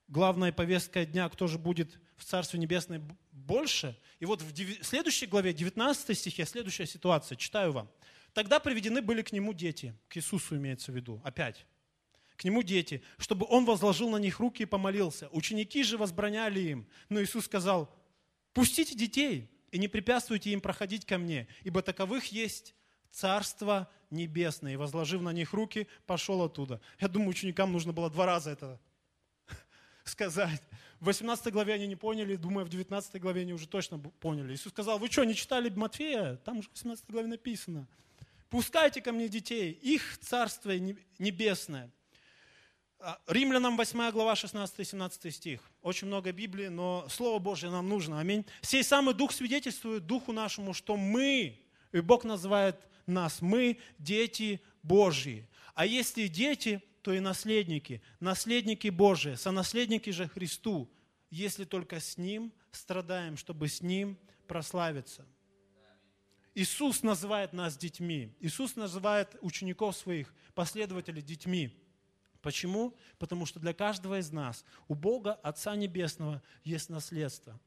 главной 0.09 0.53
повесткой 0.53 1.07
дня, 1.07 1.29
кто 1.29 1.47
же 1.47 1.59
будет 1.59 1.99
в 2.17 2.25
Царстве 2.25 2.59
Небесное 2.59 3.03
больше. 3.33 3.99
И 4.19 4.27
вот 4.27 4.43
в 4.43 4.85
следующей 4.85 5.27
главе, 5.27 5.53
19 5.53 6.19
стихе, 6.19 6.45
следующая 6.45 6.87
ситуация, 6.87 7.37
читаю 7.37 7.73
вам. 7.73 7.91
Тогда 8.33 8.61
приведены 8.61 9.03
были 9.03 9.23
к 9.23 9.33
нему 9.33 9.53
дети, 9.53 9.95
к 10.09 10.17
Иисусу 10.17 10.57
имеется 10.57 10.93
в 10.93 10.97
виду, 10.97 11.21
опять. 11.25 11.67
К 12.37 12.45
нему 12.45 12.63
дети, 12.63 13.03
чтобы 13.19 13.47
он 13.49 13.65
возложил 13.65 14.09
на 14.11 14.17
них 14.17 14.41
руки 14.41 14.63
и 14.63 14.67
помолился. 14.67 15.29
Ученики 15.31 15.83
же 15.83 15.99
возбраняли 15.99 16.61
им. 16.61 16.89
Но 17.09 17.23
Иисус 17.23 17.45
сказал, 17.45 17.95
пустите 18.53 18.95
детей 18.95 19.51
и 19.71 19.79
не 19.79 19.89
препятствуйте 19.89 20.51
им 20.51 20.61
проходить 20.61 21.05
ко 21.05 21.19
мне, 21.19 21.49
ибо 21.63 21.83
таковых 21.83 22.27
есть 22.27 22.75
Царство 23.11 23.91
Небесное. 24.11 24.75
И 24.75 24.77
возложив 24.77 25.23
на 25.23 25.33
них 25.33 25.53
руки, 25.53 25.87
пошел 26.07 26.43
оттуда. 26.43 26.81
Я 27.01 27.09
думаю, 27.09 27.31
ученикам 27.31 27.73
нужно 27.73 27.93
было 27.93 28.11
два 28.11 28.27
раза 28.27 28.51
это 28.51 28.81
сказать. 30.05 30.63
В 30.99 31.07
18 31.07 31.53
главе 31.53 31.75
они 31.75 31.87
не 31.87 31.97
поняли, 31.97 32.37
думаю, 32.37 32.67
в 32.67 32.69
19 32.69 33.21
главе 33.21 33.43
они 33.43 33.55
уже 33.55 33.67
точно 33.67 33.99
поняли. 33.99 34.55
Иисус 34.55 34.73
сказал, 34.73 34.99
вы 34.99 35.09
что, 35.11 35.25
не 35.25 35.35
читали 35.35 35.71
Матфея? 35.71 36.37
Там 36.45 36.59
уже 36.59 36.69
в 36.69 36.73
18 36.73 37.05
главе 37.09 37.29
написано. 37.29 37.89
Пускайте 38.51 39.01
ко 39.01 39.13
мне 39.13 39.29
детей, 39.29 39.71
их 39.71 40.19
Царство 40.19 40.73
Небесное. 41.19 41.91
А, 42.99 43.19
Римлянам 43.29 43.79
8 43.79 44.11
глава 44.11 44.35
16-17 44.35 45.31
стих. 45.31 45.61
Очень 45.81 46.09
много 46.09 46.33
Библии, 46.33 46.67
но 46.67 47.07
Слово 47.09 47.39
Божье 47.39 47.71
нам 47.71 47.89
нужно. 47.89 48.21
Аминь. 48.21 48.45
Сей 48.61 48.85
самый 48.85 49.15
Дух 49.15 49.33
свидетельствует 49.33 50.05
Духу 50.05 50.33
нашему, 50.33 50.75
что 50.75 50.97
мы, 50.97 51.59
и 51.93 52.01
Бог 52.01 52.25
называет 52.25 52.77
нас. 53.11 53.43
Мы 53.43 53.79
дети 53.99 54.61
Божьи. 54.83 55.47
А 55.75 55.87
если 55.87 56.27
дети, 56.27 56.83
то 57.03 57.13
и 57.13 57.21
наследники. 57.21 58.03
Наследники 58.21 58.89
Божии, 58.89 59.35
сонаследники 59.35 60.11
же 60.11 60.29
Христу, 60.29 60.91
если 61.31 61.65
только 61.65 62.01
с 62.01 62.19
Ним 62.19 62.53
страдаем, 62.73 63.37
чтобы 63.37 63.69
с 63.69 63.81
Ним 63.83 64.19
прославиться. 64.47 65.27
Иисус 66.55 67.03
называет 67.03 67.53
нас 67.53 67.77
детьми. 67.77 68.35
Иисус 68.41 68.77
называет 68.77 69.37
учеников 69.41 69.97
своих, 69.97 70.35
последователей 70.55 71.23
детьми. 71.23 71.73
Почему? 72.43 72.97
Потому 73.19 73.47
что 73.47 73.61
для 73.61 73.73
каждого 73.73 74.19
из 74.19 74.33
нас 74.33 74.65
у 74.89 74.95
Бога, 74.95 75.35
Отца 75.35 75.77
Небесного, 75.77 76.43
есть 76.65 76.89
наследство. 76.89 77.59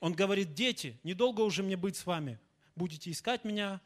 Он 0.00 0.12
говорит, 0.12 0.54
дети, 0.54 0.98
недолго 1.04 1.42
уже 1.42 1.62
мне 1.62 1.76
быть 1.76 1.96
с 1.96 2.06
вами. 2.06 2.38
Будете 2.74 3.10
искать 3.10 3.44
меня, 3.44 3.80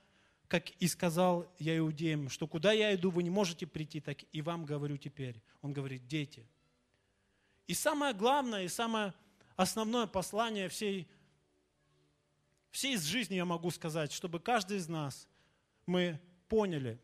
как 0.52 0.68
и 0.68 0.86
сказал 0.86 1.50
я 1.58 1.78
иудеям, 1.78 2.28
что 2.28 2.46
куда 2.46 2.72
я 2.72 2.94
иду, 2.94 3.10
вы 3.10 3.22
не 3.22 3.30
можете 3.30 3.66
прийти, 3.66 4.02
так 4.02 4.18
и 4.32 4.42
вам 4.42 4.66
говорю 4.66 4.98
теперь. 4.98 5.42
Он 5.62 5.72
говорит, 5.72 6.06
дети. 6.06 6.46
И 7.66 7.72
самое 7.72 8.12
главное, 8.12 8.64
и 8.64 8.68
самое 8.68 9.14
основное 9.56 10.06
послание 10.06 10.68
всей, 10.68 11.08
всей 12.70 12.98
жизни, 12.98 13.36
я 13.36 13.46
могу 13.46 13.70
сказать, 13.70 14.12
чтобы 14.12 14.40
каждый 14.40 14.76
из 14.76 14.90
нас, 14.90 15.26
мы 15.86 16.20
поняли, 16.48 17.00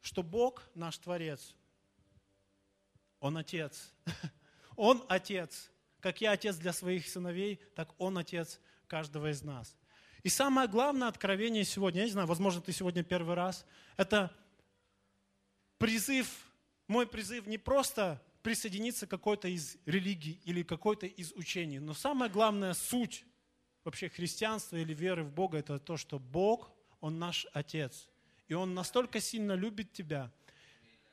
что 0.00 0.22
Бог 0.22 0.62
наш 0.76 0.96
Творец, 0.98 1.52
Он 3.18 3.38
Отец. 3.38 3.92
Он 4.76 5.04
Отец. 5.08 5.68
Как 5.98 6.20
я 6.20 6.30
Отец 6.30 6.54
для 6.58 6.72
своих 6.72 7.08
сыновей, 7.08 7.56
так 7.74 7.92
Он 7.98 8.16
Отец 8.18 8.60
каждого 8.86 9.32
из 9.32 9.42
нас. 9.42 9.76
И 10.24 10.30
самое 10.30 10.66
главное 10.66 11.06
откровение 11.08 11.64
сегодня, 11.64 12.00
я 12.00 12.06
не 12.06 12.12
знаю, 12.12 12.26
возможно, 12.26 12.60
ты 12.60 12.72
сегодня 12.72 13.04
первый 13.04 13.36
раз, 13.36 13.66
это 13.96 14.34
призыв, 15.78 16.50
мой 16.88 17.06
призыв 17.06 17.46
не 17.46 17.58
просто 17.58 18.20
присоединиться 18.42 19.06
к 19.06 19.10
какой-то 19.10 19.48
из 19.48 19.76
религий 19.84 20.40
или 20.44 20.62
какой-то 20.62 21.06
из 21.06 21.32
учений, 21.32 21.78
но 21.78 21.92
самая 21.92 22.30
главная 22.30 22.72
суть 22.72 23.24
вообще 23.84 24.08
христианства 24.08 24.76
или 24.76 24.94
веры 24.94 25.24
в 25.24 25.30
Бога, 25.30 25.58
это 25.58 25.78
то, 25.78 25.98
что 25.98 26.18
Бог, 26.18 26.72
Он 27.00 27.18
наш 27.18 27.46
Отец. 27.52 28.08
И 28.48 28.54
Он 28.54 28.74
настолько 28.74 29.20
сильно 29.20 29.52
любит 29.52 29.92
тебя, 29.92 30.32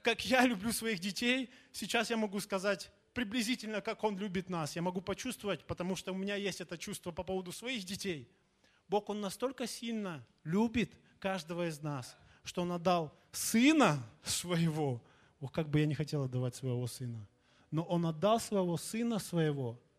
как 0.02 0.26
я 0.26 0.46
люблю 0.46 0.72
своих 0.72 1.00
детей, 1.00 1.50
сейчас 1.74 2.10
я 2.10 2.18
могу 2.18 2.40
сказать 2.40 2.90
приблизительно, 3.14 3.82
как 3.82 4.06
Он 4.06 4.18
любит 4.18 4.50
нас. 4.50 4.76
Я 4.76 4.82
могу 4.82 5.02
почувствовать, 5.02 5.66
потому 5.66 5.98
что 5.98 6.14
у 6.14 6.16
меня 6.16 6.36
есть 6.36 6.62
это 6.62 6.78
чувство 6.78 7.12
по 7.12 7.24
поводу 7.24 7.52
своих 7.52 7.84
детей. 7.84 8.30
Бог, 8.92 9.10
Он 9.10 9.22
настолько 9.22 9.68
сильно 9.68 10.22
любит 10.44 10.92
каждого 11.18 11.70
из 11.70 11.82
нас, 11.82 12.18
что 12.44 12.62
Он 12.62 12.74
отдал 12.74 13.18
Сына 13.32 14.04
Своего. 14.22 15.02
Ох, 15.40 15.54
как 15.54 15.70
бы 15.70 15.80
я 15.80 15.86
не 15.86 15.96
хотел 15.96 16.24
отдавать 16.24 16.56
своего 16.56 16.86
Сына. 16.88 17.26
Но 17.72 17.84
Он 17.84 18.06
отдал 18.06 18.42
своего 18.42 18.76
Сына 18.76 19.18
Своего– 19.18 19.80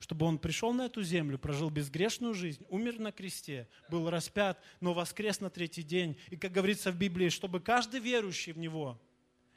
чтобы 0.00 0.26
он 0.26 0.38
пришел 0.38 0.74
на 0.74 0.82
эту 0.82 1.02
землю, 1.02 1.38
прожил 1.38 1.70
безгрешную 1.70 2.34
жизнь, 2.34 2.62
умер 2.68 2.98
на 2.98 3.10
кресте, 3.10 3.66
был 3.88 4.10
распят, 4.10 4.60
но 4.80 4.92
воскрес 4.92 5.40
на 5.40 5.48
третий 5.48 5.82
день. 5.82 6.18
И, 6.28 6.36
как 6.36 6.52
говорится 6.52 6.92
в 6.92 6.98
Библии, 6.98 7.30
чтобы 7.30 7.58
каждый 7.58 8.00
верующий 8.00 8.52
в 8.52 8.58
Него 8.58 9.00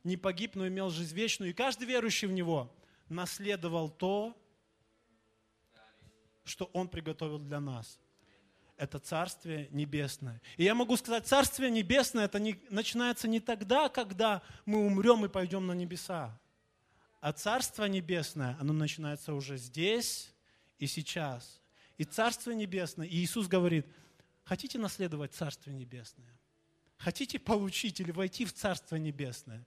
не 0.05 0.15
погиб, 0.15 0.55
но 0.55 0.65
имел 0.65 0.89
жизнь 0.89 1.13
вечную, 1.13 1.51
и 1.51 1.53
каждый 1.53 1.85
верующий 1.85 2.29
в 2.29 2.31
Него 2.31 2.73
наследовал 3.09 3.89
то, 3.89 4.41
что 6.45 6.69
Он 6.71 6.87
приготовил 6.87 7.39
для 7.39 7.59
нас. 7.59 7.99
Это 8.77 8.99
Царствие 8.99 9.67
Небесное. 9.71 10.39
И 10.55 10.63
я 10.63 10.75
могу 10.75 10.95
сказать, 10.97 11.25
Царствие 11.25 11.71
Небесное, 11.71 12.25
это 12.25 12.39
не, 12.39 12.61
начинается 12.69 13.27
не 13.27 13.39
тогда, 13.39 13.89
когда 13.89 14.43
мы 14.65 14.85
умрем 14.85 15.25
и 15.25 15.29
пойдем 15.29 15.65
на 15.65 15.73
небеса. 15.73 16.39
А 17.19 17.33
Царство 17.33 17.85
Небесное, 17.85 18.55
оно 18.59 18.73
начинается 18.73 19.33
уже 19.33 19.57
здесь, 19.57 20.31
и 20.77 20.85
сейчас. 20.85 21.59
И 21.97 22.03
Царство 22.03 22.51
Небесное, 22.51 23.07
и 23.07 23.17
Иисус 23.17 23.47
говорит, 23.47 23.87
хотите 24.43 24.77
наследовать 24.77 25.33
Царство 25.33 25.71
Небесное? 25.71 26.39
Хотите 26.97 27.39
получить 27.39 27.99
или 27.99 28.11
войти 28.11 28.45
в 28.45 28.53
Царство 28.53 28.95
Небесное? 28.95 29.65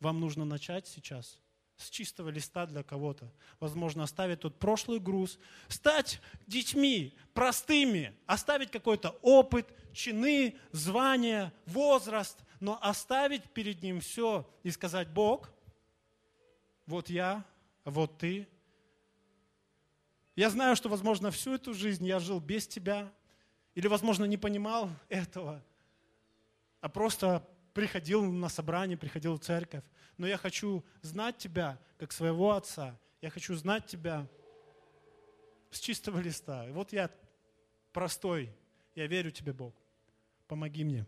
Вам 0.00 0.18
нужно 0.18 0.44
начать 0.44 0.88
сейчас 0.88 1.38
с 1.76 1.90
чистого 1.90 2.28
листа 2.28 2.66
для 2.66 2.82
кого-то. 2.82 3.30
Возможно, 3.60 4.04
оставить 4.04 4.40
тот 4.40 4.58
прошлый 4.58 5.00
груз, 5.00 5.38
стать 5.68 6.20
детьми 6.46 7.14
простыми, 7.34 8.14
оставить 8.26 8.70
какой-то 8.70 9.18
опыт, 9.22 9.66
чины, 9.92 10.56
звания, 10.70 11.52
возраст, 11.66 12.38
но 12.60 12.78
оставить 12.80 13.44
перед 13.50 13.82
ним 13.82 14.00
все 14.00 14.48
и 14.62 14.70
сказать, 14.70 15.08
Бог, 15.08 15.50
вот 16.86 17.10
я, 17.10 17.44
вот 17.84 18.18
ты, 18.18 18.46
я 20.34 20.48
знаю, 20.48 20.76
что, 20.76 20.88
возможно, 20.88 21.30
всю 21.30 21.54
эту 21.54 21.74
жизнь 21.74 22.06
я 22.06 22.18
жил 22.18 22.40
без 22.40 22.66
тебя, 22.66 23.12
или, 23.74 23.86
возможно, 23.86 24.24
не 24.24 24.36
понимал 24.36 24.90
этого, 25.08 25.62
а 26.80 26.88
просто 26.88 27.46
приходил 27.72 28.22
на 28.30 28.48
собрание, 28.48 28.96
приходил 28.96 29.34
в 29.36 29.40
церковь. 29.40 29.84
Но 30.18 30.26
я 30.26 30.36
хочу 30.36 30.84
знать 31.00 31.38
тебя 31.38 31.78
как 31.98 32.12
своего 32.12 32.52
отца. 32.52 32.98
Я 33.20 33.30
хочу 33.30 33.54
знать 33.54 33.86
тебя 33.86 34.28
с 35.70 35.78
чистого 35.80 36.18
листа. 36.18 36.68
И 36.68 36.72
вот 36.72 36.92
я 36.92 37.10
простой. 37.92 38.54
Я 38.94 39.06
верю 39.06 39.30
тебе, 39.30 39.52
Бог. 39.52 39.74
Помоги 40.48 40.84
мне. 40.84 41.06